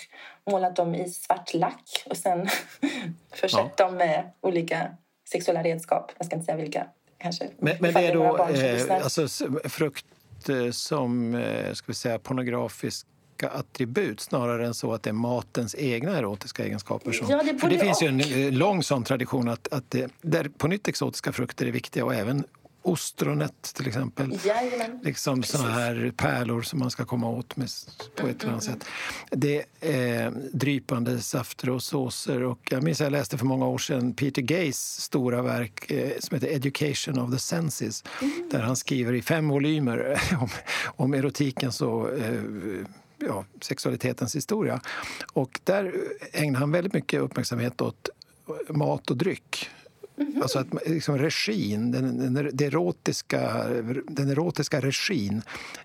[0.51, 2.47] målat dem i svart lack och sen
[3.33, 3.85] försett ja.
[3.85, 4.97] dem med olika
[5.31, 6.11] sexuella redskap.
[6.17, 6.87] Jag ska inte säga vilka.
[7.17, 7.49] Kanske.
[7.57, 9.27] Men, men det är då eh, alltså,
[9.63, 10.05] frukt
[10.49, 15.75] eh, som eh, ska vi säga, pornografiska attribut snarare än så att det är matens
[15.77, 17.11] egna erotiska egenskaper.
[17.11, 20.49] Som, ja, det, det finns ju en eh, lång sån tradition att, att det, där
[20.57, 22.43] på nytt exotiska frukter är viktiga och även
[22.81, 24.39] ostronet till exempel.
[24.45, 24.99] Jajamän.
[25.03, 27.69] Liksom såna här pärlor som man ska komma åt med,
[28.15, 28.85] på ett eller annat sätt.
[29.31, 32.43] Det är eh, drypande safter och såser.
[32.43, 36.35] Och jag minns jag läste för många år sedan Peter Gays stora verk eh, som
[36.35, 38.49] heter Education of the Senses mm.
[38.51, 40.49] där han skriver i fem volymer om,
[40.85, 42.43] om erotikens och eh,
[43.17, 44.81] ja, sexualitetens historia.
[45.33, 45.95] Och där
[46.31, 48.09] ägnar han väldigt mycket uppmärksamhet åt
[48.69, 49.69] mat och dryck.
[50.19, 50.41] Mm-hmm.
[50.41, 53.67] Alltså att liksom regin, den, den, den, erotiska,
[54.07, 55.41] den erotiska regin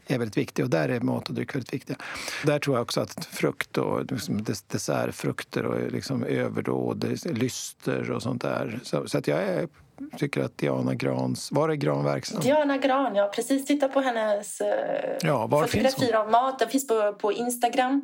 [0.06, 1.96] är väldigt viktig och där är mat och dryck väldigt viktiga.
[2.44, 8.42] Där tror jag också att frukt och liksom dessertfrukter och liksom överdåd, lyster och sånt
[8.42, 8.80] där.
[8.82, 9.68] Så, så att jag är
[10.16, 11.52] tycker att Diana Grans...
[11.52, 12.40] Var är Gran verksam?
[12.40, 13.32] Diana Gran, ja.
[13.34, 13.66] Precis.
[13.66, 16.58] Titta på hennes eh, ja, fotografier av mat.
[16.58, 18.02] Den finns på, på Instagram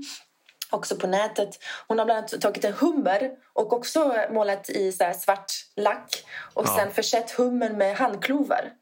[0.70, 1.58] också på nätet.
[1.88, 6.66] Hon har bland annat tagit en hummer och också målat i så svart lack och
[6.66, 6.76] ja.
[6.76, 8.72] sen försett hummern med handklovar.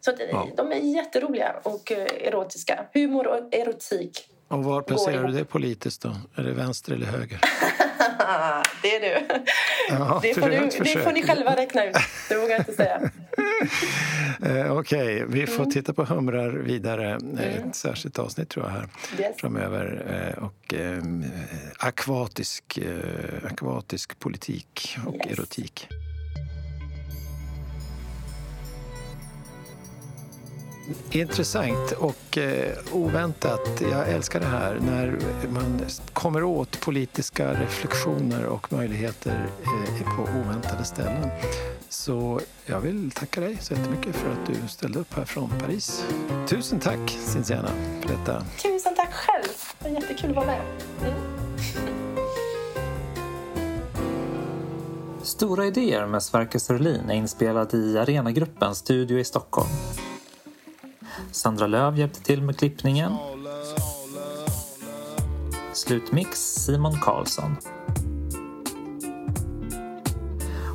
[0.00, 0.48] Så ja.
[0.56, 2.86] de är jätteroliga och eh, erotiska.
[2.94, 4.28] Humor och erotik.
[4.48, 6.16] Och var placerar du det politiskt då?
[6.34, 7.40] Är det vänster eller höger?
[8.82, 9.26] det är du.
[9.88, 11.96] Ja, det, får du det får ni själva räkna ut.
[12.28, 13.00] Det vågar jag inte säga.
[14.44, 15.24] eh, Okej, okay.
[15.28, 15.70] vi får mm.
[15.70, 17.10] titta på humrar vidare.
[17.10, 17.38] Mm.
[17.38, 19.36] Ett särskilt avsnitt tror jag här yes.
[19.36, 20.04] framöver.
[20.36, 21.02] Eh, och eh,
[21.78, 25.38] akvatisk, eh, akvatisk politik och yes.
[25.38, 25.88] erotik.
[31.10, 33.82] Intressant och eh, oväntat.
[33.90, 35.18] Jag älskar det här när
[35.50, 35.80] man
[36.12, 41.30] kommer åt politiska reflektioner och möjligheter eh, på oväntade ställen.
[41.88, 46.04] Så jag vill tacka dig så jättemycket för att du ställde upp här från Paris.
[46.48, 47.70] Tusen tack Cinziana
[48.00, 48.44] för detta.
[48.62, 49.48] Tusen tack själv.
[49.78, 50.62] Det var jättekul att vara med.
[51.02, 51.14] Mm.
[55.22, 59.68] Stora idéer med Sverker Sörlin är inspelad i Arenagruppens studio i Stockholm.
[61.36, 63.12] Sandra Löv hjälpte till med klippningen.
[65.72, 67.56] Slutmix Simon Karlsson.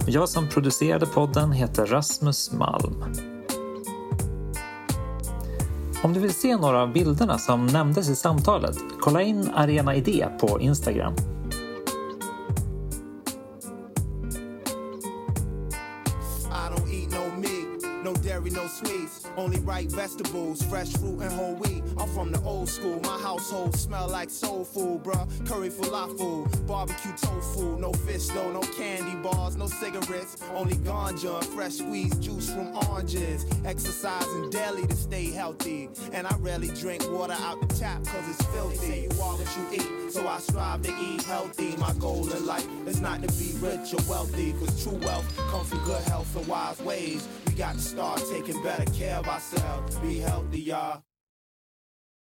[0.03, 3.03] Och jag som producerade podden heter Rasmus Malm.
[6.03, 10.28] Om du vill se några av bilderna som nämndes i samtalet, kolla in Arena Idé
[10.39, 11.14] på Instagram.
[19.52, 21.84] Only right vegetables, fresh fruit and whole wheat.
[21.97, 23.02] I'm from the old school.
[23.04, 25.28] My household smell like soul food, bruh.
[25.45, 27.78] Curry falafel, barbecue tofu.
[27.78, 30.38] No fish though, no candy bars, no cigarettes.
[30.54, 33.45] Only ganja fresh squeezed juice from oranges.
[33.66, 35.89] Exercising daily to stay healthy.
[36.14, 38.78] And I rarely drink water out the tap cause it's filthy.
[38.78, 41.76] Say You are what you eat, so I strive to eat healthy.
[41.76, 45.68] My goal in life is not to be rich or wealthy, cause true wealth comes
[45.68, 47.28] from good health and wise ways.
[47.47, 49.40] We got to start taking better care of ourselves.
[50.01, 51.03] Be healthy, y'all.